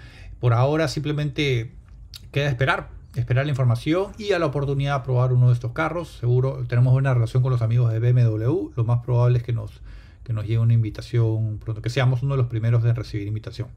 Por 0.40 0.52
ahora 0.52 0.88
simplemente 0.88 1.72
queda 2.32 2.48
esperar, 2.48 2.88
esperar 3.14 3.44
la 3.46 3.50
información 3.50 4.12
y 4.18 4.32
a 4.32 4.38
la 4.38 4.46
oportunidad 4.46 4.98
de 4.98 5.04
probar 5.04 5.32
uno 5.32 5.48
de 5.48 5.54
estos 5.54 5.72
carros. 5.72 6.16
Seguro 6.20 6.64
tenemos 6.68 6.92
buena 6.92 7.14
relación 7.14 7.42
con 7.42 7.52
los 7.52 7.62
amigos 7.62 7.92
de 7.92 7.98
BMW. 7.98 8.70
Lo 8.76 8.84
más 8.84 9.02
probable 9.02 9.38
es 9.38 9.44
que 9.44 9.52
nos, 9.52 9.80
que 10.24 10.32
nos 10.32 10.44
llegue 10.44 10.58
una 10.58 10.74
invitación 10.74 11.58
pronto, 11.58 11.82
que 11.82 11.90
seamos 11.90 12.22
uno 12.22 12.34
de 12.34 12.38
los 12.38 12.48
primeros 12.48 12.84
en 12.84 12.94
recibir 12.94 13.26
invitación. 13.26 13.68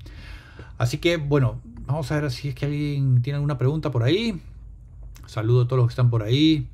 Así 0.78 0.98
que 0.98 1.18
bueno, 1.18 1.62
vamos 1.86 2.12
a 2.12 2.20
ver 2.20 2.32
si 2.32 2.50
es 2.50 2.56
que 2.56 2.66
alguien 2.66 3.22
tiene 3.22 3.36
alguna 3.36 3.58
pregunta 3.58 3.92
por 3.92 4.04
ahí. 4.04 4.42
Saludo 5.26 5.64
a 5.64 5.68
todos 5.68 5.78
los 5.78 5.88
que 5.88 5.92
están 5.92 6.10
por 6.10 6.24
ahí. 6.24 6.68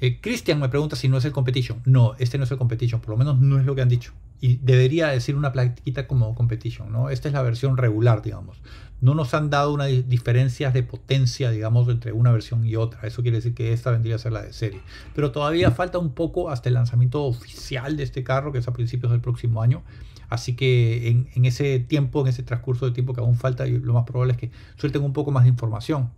Eh, 0.00 0.18
Cristian 0.20 0.58
me 0.58 0.68
pregunta 0.68 0.96
si 0.96 1.08
no 1.08 1.18
es 1.18 1.24
el 1.24 1.32
competition. 1.32 1.82
No, 1.84 2.14
este 2.18 2.38
no 2.38 2.44
es 2.44 2.50
el 2.50 2.58
competition, 2.58 3.00
por 3.00 3.10
lo 3.10 3.16
menos 3.16 3.38
no 3.38 3.58
es 3.58 3.66
lo 3.66 3.74
que 3.74 3.82
han 3.82 3.88
dicho. 3.88 4.12
Y 4.42 4.56
debería 4.56 5.06
decir 5.06 5.36
una 5.36 5.52
plaquita 5.52 6.08
como 6.08 6.34
competition, 6.34 6.90
¿no? 6.90 7.10
Esta 7.10 7.28
es 7.28 7.34
la 7.34 7.42
versión 7.42 7.76
regular, 7.76 8.22
digamos. 8.22 8.60
No 9.00 9.14
nos 9.14 9.34
han 9.34 9.50
dado 9.50 9.72
una 9.72 9.84
diferencias 9.84 10.74
de 10.74 10.82
potencia, 10.82 11.52
digamos, 11.52 11.88
entre 11.88 12.10
una 12.10 12.32
versión 12.32 12.66
y 12.66 12.74
otra. 12.74 13.02
Eso 13.06 13.22
quiere 13.22 13.36
decir 13.36 13.54
que 13.54 13.72
esta 13.72 13.92
vendría 13.92 14.16
a 14.16 14.18
ser 14.18 14.32
la 14.32 14.42
de 14.42 14.52
serie. 14.52 14.80
Pero 15.14 15.30
todavía 15.30 15.70
falta 15.70 15.98
un 15.98 16.12
poco 16.12 16.50
hasta 16.50 16.68
el 16.68 16.74
lanzamiento 16.74 17.22
oficial 17.22 17.96
de 17.96 18.02
este 18.02 18.24
carro, 18.24 18.50
que 18.50 18.58
es 18.58 18.66
a 18.66 18.72
principios 18.72 19.12
del 19.12 19.20
próximo 19.20 19.62
año. 19.62 19.84
Así 20.28 20.56
que 20.56 21.08
en, 21.08 21.44
ese 21.44 21.78
tiempo, 21.78 22.22
en 22.22 22.26
ese 22.26 22.42
transcurso 22.42 22.84
de 22.84 22.90
tiempo 22.90 23.14
que 23.14 23.20
aún 23.20 23.36
falta, 23.36 23.64
lo 23.64 23.92
más 23.92 24.02
probable 24.02 24.32
es 24.32 24.38
que 24.40 24.50
suelten 24.74 25.04
un 25.04 25.12
poco 25.12 25.30
más 25.30 25.44
de 25.44 25.50
información. 25.50 26.10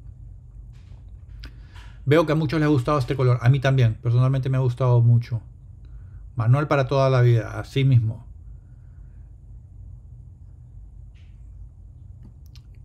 Veo 2.07 2.25
que 2.25 2.33
a 2.33 2.37
muchos 2.37 2.59
les 2.59 2.69
ha 2.69 2.71
gustado 2.71 2.99
este 2.99 3.17
color. 3.17 3.39
A 3.43 3.51
mí 3.51 3.61
también, 3.61 3.99
personalmente 4.03 4.49
me 4.49 4.57
ha 4.57 4.61
gustado 4.61 5.03
mucho. 5.03 5.43
Manual 6.37 6.69
para 6.69 6.87
toda 6.87 7.11
la 7.11 7.21
vida, 7.21 7.59
así 7.59 7.85
mismo. 7.85 8.27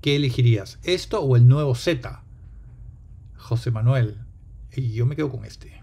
¿Qué 0.01 0.15
elegirías? 0.15 0.79
¿Esto 0.83 1.21
o 1.21 1.35
el 1.35 1.47
nuevo 1.47 1.75
Z? 1.75 2.23
José 3.37 3.71
Manuel. 3.71 4.17
Y 4.75 4.93
yo 4.93 5.05
me 5.05 5.15
quedo 5.15 5.31
con 5.31 5.45
este. 5.45 5.81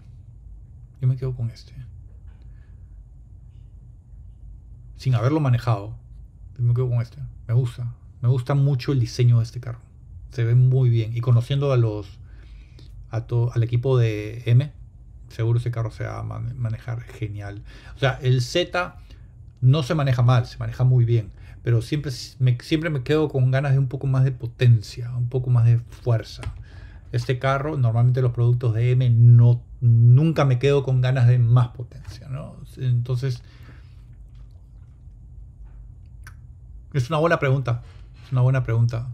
Yo 1.01 1.07
me 1.07 1.17
quedo 1.17 1.35
con 1.35 1.49
este 1.51 1.75
sin 4.97 5.15
haberlo 5.15 5.39
manejado. 5.39 5.95
Me 6.57 6.73
quedo 6.73 6.89
con 6.89 7.01
este. 7.01 7.19
Me 7.47 7.53
gusta. 7.53 7.93
Me 8.21 8.27
gusta 8.27 8.55
mucho 8.55 8.91
el 8.91 8.99
diseño 8.99 9.37
de 9.37 9.43
este 9.43 9.59
carro. 9.59 9.79
Se 10.31 10.43
ve 10.43 10.55
muy 10.55 10.89
bien. 10.89 11.15
Y 11.15 11.21
conociendo 11.21 11.71
a 11.71 11.77
los 11.77 12.19
a 13.09 13.25
al 13.53 13.63
equipo 13.63 13.97
de 13.97 14.43
M, 14.47 14.73
seguro 15.29 15.59
ese 15.59 15.71
carro 15.71 15.91
se 15.91 16.03
va 16.03 16.19
a 16.19 16.23
manejar 16.23 17.01
genial. 17.01 17.63
O 17.95 17.99
sea, 17.99 18.19
el 18.21 18.41
Z 18.41 18.95
no 19.61 19.83
se 19.83 19.95
maneja 19.95 20.21
mal, 20.21 20.45
se 20.45 20.57
maneja 20.57 20.83
muy 20.83 21.05
bien. 21.05 21.31
Pero 21.63 21.81
siempre 21.81 22.11
me, 22.39 22.57
siempre 22.61 22.89
me 22.89 23.03
quedo 23.03 23.27
con 23.27 23.51
ganas 23.51 23.73
de 23.73 23.79
un 23.79 23.87
poco 23.87 24.07
más 24.07 24.23
de 24.23 24.31
potencia, 24.31 25.11
un 25.15 25.29
poco 25.29 25.49
más 25.49 25.65
de 25.65 25.79
fuerza. 25.79 26.43
Este 27.11 27.39
carro, 27.39 27.77
normalmente 27.77 28.21
los 28.21 28.31
productos 28.31 28.73
de 28.73 28.91
M, 28.91 29.09
no, 29.09 29.61
nunca 29.81 30.45
me 30.45 30.59
quedo 30.59 30.83
con 30.83 31.01
ganas 31.01 31.27
de 31.27 31.39
más 31.39 31.69
potencia. 31.69 32.27
¿no? 32.29 32.55
Entonces, 32.77 33.41
Es 36.93 37.09
una 37.09 37.19
buena 37.19 37.37
pregunta. 37.37 37.83
Es 38.25 38.31
una 38.31 38.41
buena 38.41 38.63
pregunta. 38.63 39.07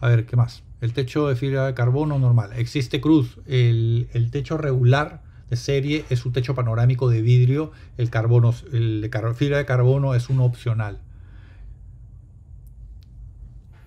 A 0.00 0.08
ver, 0.08 0.26
¿qué 0.26 0.34
más? 0.34 0.64
El 0.80 0.92
techo 0.92 1.28
de 1.28 1.36
fibra 1.36 1.66
de 1.66 1.74
carbono 1.74 2.18
normal. 2.18 2.50
Existe 2.56 3.00
cruz. 3.00 3.38
El, 3.46 4.28
techo 4.32 4.56
regular 4.58 5.22
serie 5.56 6.04
es 6.10 6.24
un 6.26 6.32
techo 6.32 6.54
panorámico 6.54 7.08
de 7.08 7.22
vidrio. 7.22 7.72
El 7.96 8.10
carbono, 8.10 8.54
el 8.72 9.10
fibra 9.34 9.58
de 9.58 9.66
carbono 9.66 10.14
es 10.14 10.28
uno 10.28 10.44
opcional. 10.44 10.98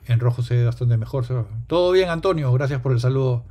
En 0.07 0.19
rojo 0.19 0.43
se 0.43 0.55
ve 0.55 0.65
bastante 0.65 0.97
mejor. 0.97 1.25
Todo 1.67 1.91
bien, 1.91 2.09
Antonio. 2.09 2.51
Gracias 2.53 2.81
por 2.81 2.91
el 2.91 2.99
saludo. 2.99 3.43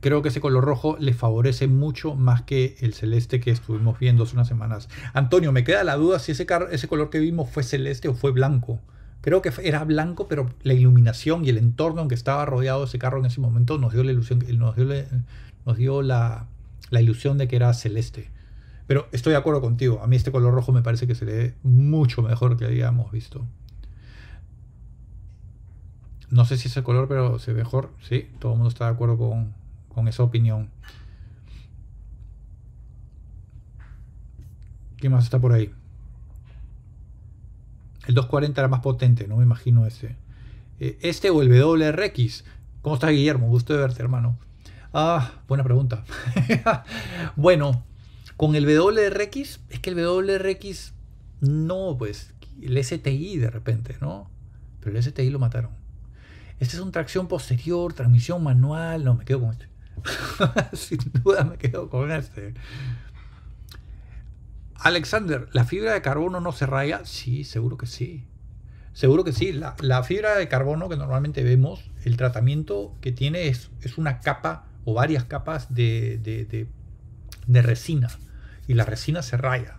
Creo 0.00 0.20
que 0.20 0.28
ese 0.28 0.40
color 0.40 0.64
rojo 0.64 0.96
le 0.98 1.14
favorece 1.14 1.66
mucho 1.66 2.14
más 2.14 2.42
que 2.42 2.76
el 2.80 2.92
celeste 2.92 3.40
que 3.40 3.50
estuvimos 3.50 3.98
viendo 3.98 4.24
hace 4.24 4.34
unas 4.34 4.48
semanas. 4.48 4.90
Antonio, 5.14 5.50
me 5.50 5.64
queda 5.64 5.82
la 5.82 5.96
duda 5.96 6.18
si 6.18 6.32
ese, 6.32 6.46
ese 6.72 6.88
color 6.88 7.08
que 7.08 7.20
vimos 7.20 7.48
fue 7.48 7.62
celeste 7.62 8.08
o 8.08 8.14
fue 8.14 8.30
blanco. 8.30 8.80
Creo 9.22 9.40
que 9.40 9.50
era 9.62 9.82
blanco, 9.84 10.28
pero 10.28 10.50
la 10.62 10.74
iluminación 10.74 11.46
y 11.46 11.48
el 11.48 11.56
entorno 11.56 12.02
en 12.02 12.08
que 12.08 12.14
estaba 12.14 12.44
rodeado 12.44 12.84
ese 12.84 12.98
carro 12.98 13.18
en 13.18 13.24
ese 13.24 13.40
momento 13.40 13.78
nos 13.78 13.94
dio 13.94 14.04
la 14.04 14.12
ilusión, 14.12 14.44
nos 14.58 14.76
dio, 14.76 14.86
nos 15.66 15.76
dio 15.76 16.02
la, 16.02 16.46
la 16.90 17.00
ilusión 17.00 17.38
de 17.38 17.48
que 17.48 17.56
era 17.56 17.72
celeste. 17.74 18.30
Pero 18.86 19.08
estoy 19.12 19.32
de 19.32 19.38
acuerdo 19.38 19.60
contigo. 19.60 20.00
A 20.02 20.06
mí 20.06 20.16
este 20.16 20.30
color 20.30 20.52
rojo 20.54 20.72
me 20.72 20.82
parece 20.82 21.06
que 21.06 21.14
se 21.14 21.24
ve 21.24 21.54
mucho 21.62 22.22
mejor 22.22 22.56
que 22.56 22.66
habíamos 22.66 23.10
visto. 23.10 23.46
No 26.30 26.44
sé 26.44 26.56
si 26.56 26.68
es 26.68 26.76
el 26.76 26.82
color, 26.82 27.08
pero 27.08 27.38
se 27.38 27.52
ve 27.52 27.62
mejor. 27.62 27.92
Sí, 28.02 28.28
todo 28.40 28.52
el 28.52 28.58
mundo 28.58 28.68
está 28.68 28.86
de 28.86 28.92
acuerdo 28.92 29.16
con, 29.16 29.54
con 29.88 30.08
esa 30.08 30.22
opinión. 30.22 30.70
¿Qué 34.96 35.08
más 35.08 35.24
está 35.24 35.38
por 35.38 35.52
ahí? 35.52 35.70
El 38.06 38.14
240 38.14 38.60
era 38.60 38.68
más 38.68 38.80
potente, 38.80 39.26
no 39.28 39.36
me 39.36 39.44
imagino 39.44 39.86
ese. 39.86 40.16
Eh, 40.80 40.98
este 41.00 41.30
o 41.30 41.40
el 41.40 41.48
WRX. 41.48 42.44
¿Cómo 42.82 42.96
estás, 42.96 43.10
Guillermo? 43.10 43.48
Gusto 43.48 43.72
de 43.72 43.80
verte, 43.80 44.02
hermano. 44.02 44.38
Ah, 44.96 45.42
buena 45.48 45.64
pregunta. 45.64 46.04
bueno, 47.36 47.84
con 48.36 48.54
el 48.54 48.64
WRX, 48.64 49.60
es 49.68 49.80
que 49.80 49.90
el 49.90 49.96
WRX 49.96 50.94
no, 51.40 51.96
pues, 51.98 52.32
el 52.62 52.82
STI 52.82 53.38
de 53.38 53.50
repente, 53.50 53.96
¿no? 54.00 54.30
Pero 54.78 54.96
el 54.96 55.02
STI 55.02 55.30
lo 55.30 55.40
mataron. 55.40 55.72
Este 56.60 56.76
es 56.76 56.80
un 56.80 56.92
tracción 56.92 57.26
posterior, 57.26 57.92
transmisión 57.92 58.44
manual. 58.44 59.02
No, 59.02 59.16
me 59.16 59.24
quedo 59.24 59.40
con 59.40 59.50
este. 59.50 59.68
Sin 60.76 61.00
duda 61.12 61.42
me 61.42 61.56
quedo 61.56 61.90
con 61.90 62.12
este. 62.12 62.54
Alexander, 64.76 65.48
¿la 65.50 65.64
fibra 65.64 65.92
de 65.92 66.02
carbono 66.02 66.38
no 66.38 66.52
se 66.52 66.66
raya? 66.66 67.04
Sí, 67.04 67.42
seguro 67.42 67.76
que 67.76 67.86
sí. 67.86 68.28
Seguro 68.92 69.24
que 69.24 69.32
sí. 69.32 69.52
La, 69.52 70.04
fibra 70.04 70.36
de 70.36 70.46
carbono 70.46 70.88
que 70.88 70.96
normalmente 70.96 71.42
vemos, 71.42 71.90
el 72.04 72.16
tratamiento 72.16 72.94
que 73.00 73.10
tiene 73.10 73.48
es, 73.48 73.72
es 73.82 73.98
una 73.98 74.20
capa 74.20 74.68
o 74.84 74.94
varias 74.94 75.24
capas 75.24 75.74
de, 75.74 76.18
de, 77.46 77.62
resina. 77.62 78.08
Y 78.66 78.74
la 78.74 78.84
resina 78.84 79.22
se 79.22 79.36
raya. 79.36 79.78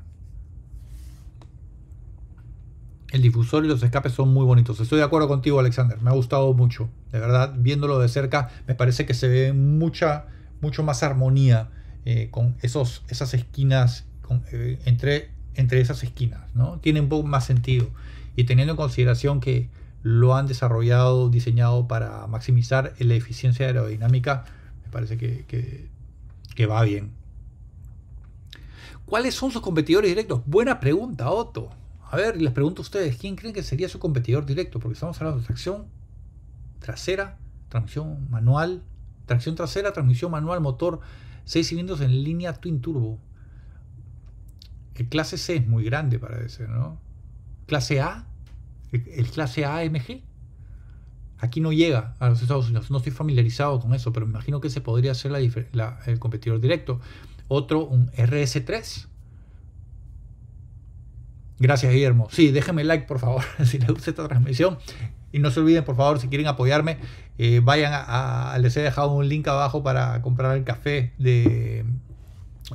El 3.11 3.21
difusor 3.21 3.65
y 3.65 3.67
los 3.67 3.81
escapes 3.81 4.13
son 4.13 4.33
muy 4.33 4.45
bonitos. 4.45 4.79
Estoy 4.79 4.99
de 4.99 5.05
acuerdo 5.05 5.27
contigo, 5.27 5.59
Alexander. 5.59 6.01
Me 6.01 6.09
ha 6.09 6.13
gustado 6.13 6.53
mucho. 6.53 6.89
De 7.11 7.19
verdad, 7.19 7.53
viéndolo 7.57 7.99
de 7.99 8.09
cerca, 8.09 8.49
me 8.67 8.75
parece 8.75 9.05
que 9.05 9.13
se 9.13 9.27
ve 9.27 9.53
mucha, 9.53 10.25
mucho 10.61 10.83
más 10.83 11.01
armonía 11.01 11.69
eh, 12.03 12.29
con 12.29 12.57
esos, 12.61 13.03
esas 13.07 13.33
esquinas, 13.33 14.05
eh, 14.51 14.79
entre, 14.85 15.29
entre 15.53 15.81
esas 15.81 16.03
esquinas. 16.03 16.41
¿no? 16.53 16.79
Tiene 16.79 16.99
un 16.99 17.09
poco 17.09 17.27
más 17.27 17.45
sentido. 17.45 17.87
Y 18.35 18.43
teniendo 18.43 18.73
en 18.73 18.77
consideración 18.77 19.39
que 19.39 19.69
lo 20.03 20.35
han 20.35 20.45
desarrollado, 20.45 21.29
diseñado 21.29 21.87
para 21.87 22.27
maximizar 22.27 22.93
la 22.99 23.13
eficiencia 23.15 23.65
aerodinámica, 23.65 24.45
parece 24.95 25.17
que, 25.17 25.43
que 26.55 26.65
va 26.65 26.81
bien. 26.83 27.11
¿Cuáles 29.05 29.35
son 29.35 29.51
sus 29.51 29.61
competidores 29.61 30.09
directos? 30.09 30.41
Buena 30.45 30.79
pregunta, 30.79 31.29
Otto. 31.29 31.69
A 32.09 32.15
ver, 32.15 32.41
les 32.41 32.53
pregunto 32.53 32.81
a 32.81 32.83
ustedes, 32.83 33.17
¿quién 33.17 33.35
creen 33.35 33.53
que 33.53 33.61
sería 33.61 33.89
su 33.89 33.99
competidor 33.99 34.45
directo? 34.45 34.79
Porque 34.79 34.93
estamos 34.93 35.19
hablando 35.19 35.41
de 35.41 35.45
tracción 35.45 35.87
trasera, 36.79 37.37
transmisión 37.67 38.29
manual, 38.29 38.83
tracción 39.25 39.55
trasera, 39.55 39.91
transmisión 39.91 40.31
manual, 40.31 40.61
motor 40.61 41.01
6 41.43 41.67
cilindros 41.67 42.01
en 42.01 42.23
línea 42.23 42.53
Twin 42.53 42.79
Turbo. 42.79 43.19
El 44.95 45.09
clase 45.09 45.37
C 45.37 45.57
es 45.57 45.67
muy 45.67 45.83
grande 45.83 46.17
para 46.17 46.39
ese, 46.39 46.67
¿no? 46.67 46.97
Clase 47.67 47.99
A, 47.99 48.25
el, 48.91 49.29
clase 49.29 49.65
A 49.65 49.79
AMG, 49.79 50.21
Aquí 51.39 51.59
no 51.59 51.73
llega 51.73 52.15
a 52.19 52.29
los 52.29 52.41
Estados 52.41 52.67
Unidos. 52.67 52.91
No 52.91 52.97
estoy 52.97 53.11
familiarizado 53.11 53.79
con 53.79 53.93
eso, 53.93 54.13
pero 54.13 54.25
me 54.25 54.31
imagino 54.31 54.61
que 54.61 54.69
se 54.69 54.81
podría 54.81 55.11
hacer 55.11 55.31
la, 55.31 55.39
la, 55.73 55.99
el 56.05 56.19
competidor 56.19 56.59
directo. 56.61 56.99
Otro, 57.47 57.85
un 57.85 58.11
RS3. 58.11 59.07
Gracias, 61.59 61.91
Guillermo. 61.91 62.27
Sí, 62.31 62.51
déjenme 62.51 62.83
like, 62.83 63.05
por 63.05 63.19
favor, 63.19 63.43
si 63.65 63.79
les 63.79 63.89
gusta 63.89 64.09
esta 64.09 64.27
transmisión. 64.27 64.77
Y 65.31 65.39
no 65.39 65.51
se 65.51 65.59
olviden, 65.59 65.83
por 65.83 65.95
favor, 65.95 66.19
si 66.19 66.27
quieren 66.29 66.47
apoyarme, 66.47 66.97
eh, 67.37 67.59
vayan 67.61 67.91
a, 67.93 68.57
Les 68.59 68.75
he 68.77 68.81
dejado 68.81 69.11
un 69.11 69.27
link 69.27 69.47
abajo 69.47 69.83
para 69.83 70.21
comprar 70.21 70.55
el 70.55 70.63
café 70.63 71.13
de 71.17 71.85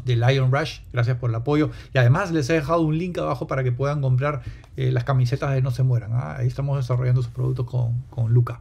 de 0.04 0.16
Lion 0.16 0.52
Rush. 0.52 0.80
Gracias 0.92 1.16
por 1.18 1.30
el 1.30 1.36
apoyo. 1.36 1.70
Y 1.92 1.98
además 1.98 2.30
les 2.30 2.48
he 2.50 2.54
dejado 2.54 2.82
un 2.82 2.98
link 2.98 3.18
abajo 3.18 3.46
para 3.46 3.64
que 3.64 3.72
puedan 3.72 4.00
comprar 4.00 4.42
eh, 4.76 4.90
las 4.92 5.04
camisetas 5.04 5.52
de 5.52 5.62
No 5.62 5.70
se 5.70 5.82
mueran. 5.82 6.12
¿ah? 6.12 6.36
Ahí 6.36 6.46
estamos 6.46 6.76
desarrollando 6.76 7.22
sus 7.22 7.32
productos 7.32 7.66
con, 7.66 8.02
con 8.10 8.32
Luca. 8.32 8.60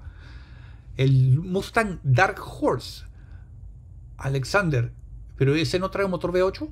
El 0.97 1.39
Mustang 1.39 1.99
Dark 2.03 2.39
Horse. 2.39 3.05
Alexander. 4.17 4.91
¿Pero 5.37 5.55
ese 5.55 5.79
no 5.79 5.89
trae 5.89 6.05
un 6.05 6.11
motor 6.11 6.31
V8? 6.31 6.69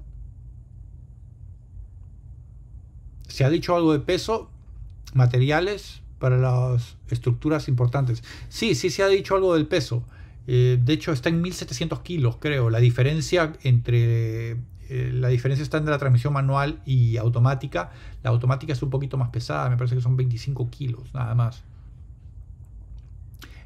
Se 3.27 3.45
ha 3.45 3.49
dicho 3.49 3.75
algo 3.75 3.93
de 3.93 3.99
peso, 3.99 4.49
materiales 5.13 6.01
para 6.19 6.37
las 6.37 6.97
estructuras 7.09 7.67
importantes. 7.67 8.23
Sí, 8.49 8.75
sí 8.75 8.89
se 8.89 9.03
ha 9.03 9.07
dicho 9.07 9.35
algo 9.35 9.53
del 9.53 9.67
peso. 9.67 10.03
Eh, 10.47 10.79
de 10.81 10.93
hecho, 10.93 11.11
está 11.11 11.29
en 11.29 11.41
1700 11.41 11.99
kilos, 11.99 12.37
creo. 12.39 12.69
La 12.69 12.79
diferencia 12.79 13.53
entre. 13.63 14.51
Eh, 14.89 15.11
la 15.13 15.27
diferencia 15.27 15.61
está 15.63 15.77
entre 15.77 15.91
la 15.91 15.97
transmisión 15.97 16.31
manual 16.33 16.81
y 16.85 17.17
automática. 17.17 17.91
La 18.23 18.29
automática 18.29 18.71
es 18.71 18.81
un 18.81 18.89
poquito 18.89 19.17
más 19.17 19.29
pesada, 19.29 19.69
me 19.69 19.75
parece 19.75 19.95
que 19.95 20.01
son 20.01 20.15
25 20.15 20.69
kilos, 20.69 21.13
nada 21.13 21.35
más. 21.35 21.63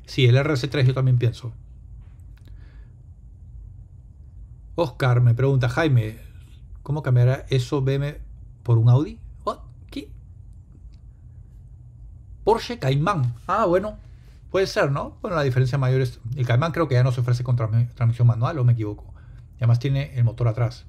Sí, 0.07 0.25
el 0.25 0.35
RS3 0.35 0.83
yo 0.87 0.93
también 0.95 1.19
pienso. 1.19 1.53
Oscar 4.75 5.21
me 5.21 5.35
pregunta, 5.35 5.69
Jaime, 5.69 6.17
¿cómo 6.81 7.03
cambiará 7.03 7.45
eso 7.49 7.81
BM 7.81 8.17
por 8.63 8.79
un 8.79 8.89
Audi? 8.89 9.19
¿Qué? 9.91 10.09
Porsche 12.43 12.79
Cayman. 12.79 13.35
Ah, 13.45 13.65
bueno, 13.65 13.97
puede 14.51 14.67
ser, 14.67 14.91
¿no? 14.91 15.17
Bueno, 15.21 15.37
la 15.37 15.43
diferencia 15.43 15.77
mayor 15.77 16.01
es, 16.01 16.19
el 16.35 16.45
Cayman 16.45 16.71
creo 16.71 16.87
que 16.87 16.95
ya 16.95 17.03
no 17.03 17.11
se 17.11 17.21
ofrece 17.21 17.43
con 17.43 17.55
transmisión 17.55 18.27
manual, 18.27 18.59
o 18.59 18.63
me 18.63 18.73
equivoco. 18.73 19.13
Y 19.55 19.57
además 19.59 19.79
tiene 19.79 20.13
el 20.15 20.23
motor 20.23 20.47
atrás. 20.47 20.85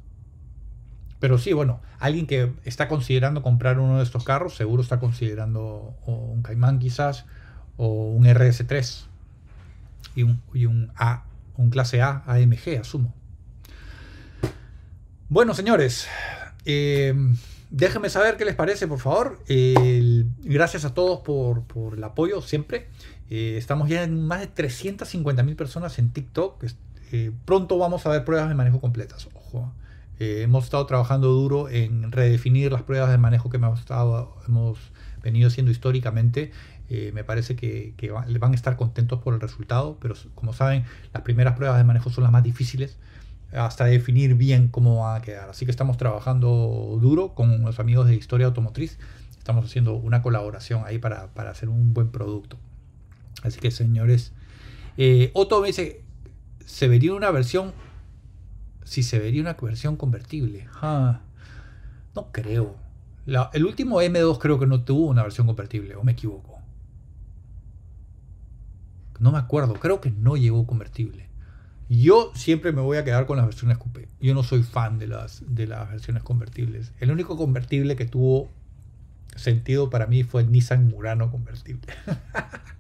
Pero 1.21 1.39
sí, 1.39 1.53
bueno, 1.53 1.81
alguien 2.01 2.27
que 2.27 2.53
está 2.65 2.89
considerando 2.89 3.43
comprar 3.43 3.79
uno 3.79 3.99
de 3.99 4.03
estos 4.03 4.25
carros, 4.25 4.57
seguro 4.57 4.83
está 4.83 4.99
considerando 4.99 5.95
un 6.05 6.43
Cayman 6.43 6.81
quizás, 6.81 7.25
o 7.77 8.11
un 8.11 8.25
RS3 8.25 9.07
y 10.15 10.25
un, 10.25 10.93
A, 10.97 11.25
un 11.57 11.71
clase 11.71 12.03
A 12.03 12.23
AMG, 12.27 12.81
asumo. 12.81 13.15
Bueno, 15.29 15.55
señores, 15.55 16.09
eh, 16.65 17.15
déjenme 17.71 18.11
saber 18.11 18.37
qué 18.37 18.45
les 18.45 18.55
parece, 18.55 18.87
por 18.87 18.99
favor. 18.99 19.43
gracias 20.45 20.85
a 20.85 20.95
todos 20.95 21.21
por, 21.21 21.65
el 21.97 22.05
apoyo 22.05 22.43
siempre. 22.43 22.89
Eh, 23.35 23.57
estamos 23.57 23.89
ya 23.89 24.03
en 24.03 24.27
más 24.27 24.41
de 24.41 24.47
350 24.47 25.43
mil 25.43 25.57
personas 25.57 25.99
en 25.99 26.11
TikTok. 26.11 26.63
Eh, 27.13 27.33
pronto 27.47 27.79
vamos 27.79 28.05
a 28.05 28.11
ver 28.11 28.27
pruebas 28.27 28.51
de 28.51 28.55
manejo 28.55 28.79
completas. 28.79 29.27
Ojo. 29.33 29.73
hemos 30.19 30.65
estado 30.65 30.85
trabajando 30.85 31.29
duro 31.29 31.71
en 31.71 32.13
redefinir 32.13 32.71
las 32.73 32.83
pruebas 32.83 33.11
de 33.11 33.17
manejo 33.17 33.49
que 33.49 33.57
hemos, 33.57 33.81
estado, 33.81 34.37
hemos 34.47 34.79
venido 35.23 35.49
haciendo 35.49 35.73
históricamente. 35.73 36.53
me 36.91 37.25
parece 37.25 37.57
que, 37.57 37.95
van 38.13 38.53
a 38.53 38.55
estar 38.55 38.77
contentos 38.77 39.23
por 39.23 39.33
el 39.33 39.41
resultado, 39.41 39.97
pero 39.99 40.15
como 40.35 40.53
saben, 40.53 40.85
las 41.15 41.23
primeras 41.23 41.57
pruebas 41.57 41.79
de 41.79 41.85
manejo 41.85 42.11
son 42.11 42.25
las 42.25 42.33
más 42.33 42.43
difíciles 42.43 42.99
hasta 43.53 43.87
definir 43.87 44.35
bien 44.35 44.69
cómo 44.69 44.97
va 45.05 45.17
a 45.17 45.23
quedar. 45.23 45.49
Así 45.49 45.65
que 45.65 45.71
estamos 45.71 45.97
trabajando 45.97 46.99
duro 47.01 47.35
con 47.35 47.63
los 47.63 47.81
amigos 47.81 48.09
de 48.09 48.15
Historia 48.15 48.47
Automotriz. 48.47 48.99
Estamos 49.39 49.65
haciendo 49.65 49.95
una 49.95 50.21
colaboración 50.21 50.83
ahí 50.85 50.99
para, 50.99 51.31
hacer 51.49 51.71
un 51.71 51.95
buen 51.95 52.11
producto. 52.11 52.59
Así 53.43 53.59
que 53.59 53.71
señores, 53.71 54.33
eh, 54.97 55.31
Otto 55.35 55.61
me 55.61 55.69
dice, 55.69 56.03
¿se 56.65 56.89
vería 56.89 57.15
una 57.15 57.31
versión? 57.31 57.73
Si 58.85 59.03
se 59.03 59.19
vería 59.19 59.43
una 59.43 59.55
versión 59.55 59.97
convertible. 59.97 60.67
No 62.15 62.31
creo. 62.33 62.77
el 63.27 63.65
último 63.65 64.01
M2 64.01 64.39
creo 64.39 64.59
que 64.59 64.67
no 64.67 64.83
tuvo 64.83 65.07
una 65.07 65.23
versión 65.23 65.47
convertible, 65.47 65.97
o 65.97 66.05
me 66.05 66.13
equivoco. 66.13 66.61
No 69.19 69.33
me 69.33 69.39
acuerdo, 69.39 69.75
creo 69.75 70.01
que 70.01 70.11
no 70.11 70.37
llegó 70.37 70.67
convertible. 70.67 71.29
Yo 71.89 72.33
siempre 72.35 72.73
me 72.73 72.81
voy 72.81 72.97
a 72.97 73.05
quedar 73.05 73.27
con 73.27 73.37
las 73.37 73.47
versiones 73.47 73.79
coupé. 73.79 74.09
Yo 74.21 74.35
no 74.35 74.43
soy 74.43 74.63
fan 74.63 74.99
de 74.99 75.07
las, 75.07 75.43
de 75.47 75.67
las 75.67 75.91
versiones 75.91 76.23
convertibles. 76.23 76.93
El 77.01 77.11
único 77.11 77.37
convertible 77.37 77.97
que 77.97 78.07
tuvo 78.07 78.49
sentido 79.37 79.91
para 79.91 80.07
mí 80.07 80.25
fue 80.25 80.43
el 80.43 80.51
Nissan 80.51 80.89
Murano 80.89 81.31
convertible. 81.31 81.93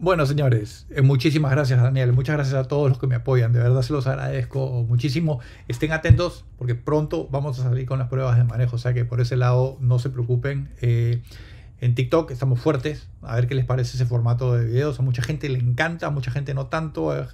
Bueno, 0.00 0.26
señores, 0.26 0.86
eh, 0.90 1.02
muchísimas 1.02 1.50
gracias, 1.50 1.82
Daniel. 1.82 2.12
Muchas 2.12 2.36
gracias 2.36 2.54
a 2.54 2.68
todos 2.68 2.88
los 2.88 3.00
que 3.00 3.08
me 3.08 3.16
apoyan. 3.16 3.52
De 3.52 3.58
verdad 3.58 3.82
se 3.82 3.92
los 3.92 4.06
agradezco 4.06 4.84
muchísimo. 4.88 5.40
Estén 5.66 5.90
atentos 5.90 6.44
porque 6.56 6.76
pronto 6.76 7.26
vamos 7.32 7.58
a 7.58 7.64
salir 7.64 7.84
con 7.84 7.98
las 7.98 8.06
pruebas 8.06 8.38
de 8.38 8.44
manejo. 8.44 8.76
O 8.76 8.78
sea 8.78 8.94
que 8.94 9.04
por 9.04 9.20
ese 9.20 9.34
lado 9.34 9.76
no 9.80 9.98
se 9.98 10.08
preocupen. 10.10 10.70
Eh, 10.80 11.20
en 11.80 11.96
TikTok 11.96 12.30
estamos 12.30 12.60
fuertes, 12.60 13.08
a 13.22 13.34
ver 13.34 13.48
qué 13.48 13.56
les 13.56 13.64
parece 13.64 13.96
ese 13.96 14.06
formato 14.06 14.54
de 14.54 14.66
videos. 14.66 15.00
A 15.00 15.02
mucha 15.02 15.20
gente 15.20 15.48
le 15.48 15.58
encanta, 15.58 16.06
a 16.06 16.10
mucha 16.10 16.30
gente 16.30 16.54
no 16.54 16.66
tanto, 16.66 17.16
eh, 17.18 17.26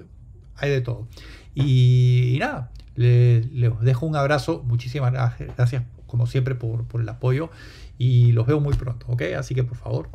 hay 0.57 0.71
de 0.71 0.81
todo. 0.81 1.07
Y, 1.55 2.39
nada, 2.41 2.71
les, 2.97 3.47
dejo 3.83 4.07
un 4.07 4.17
abrazo, 4.17 4.63
muchísimas 4.67 5.13
gracias 5.13 5.83
como 6.07 6.27
siempre 6.27 6.55
por, 6.55 6.85
por 6.87 7.03
el 7.03 7.09
apoyo 7.11 7.51
y 7.99 8.33
los 8.33 8.47
veo 8.47 8.59
muy 8.59 8.75
pronto, 8.75 9.05
¿ok? 9.09 9.23
Así 9.37 9.55
que 9.55 9.65
por 9.65 9.77
favor, 9.77 10.09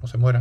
no 0.00 0.08
se 0.08 0.16
mueran. 0.16 0.38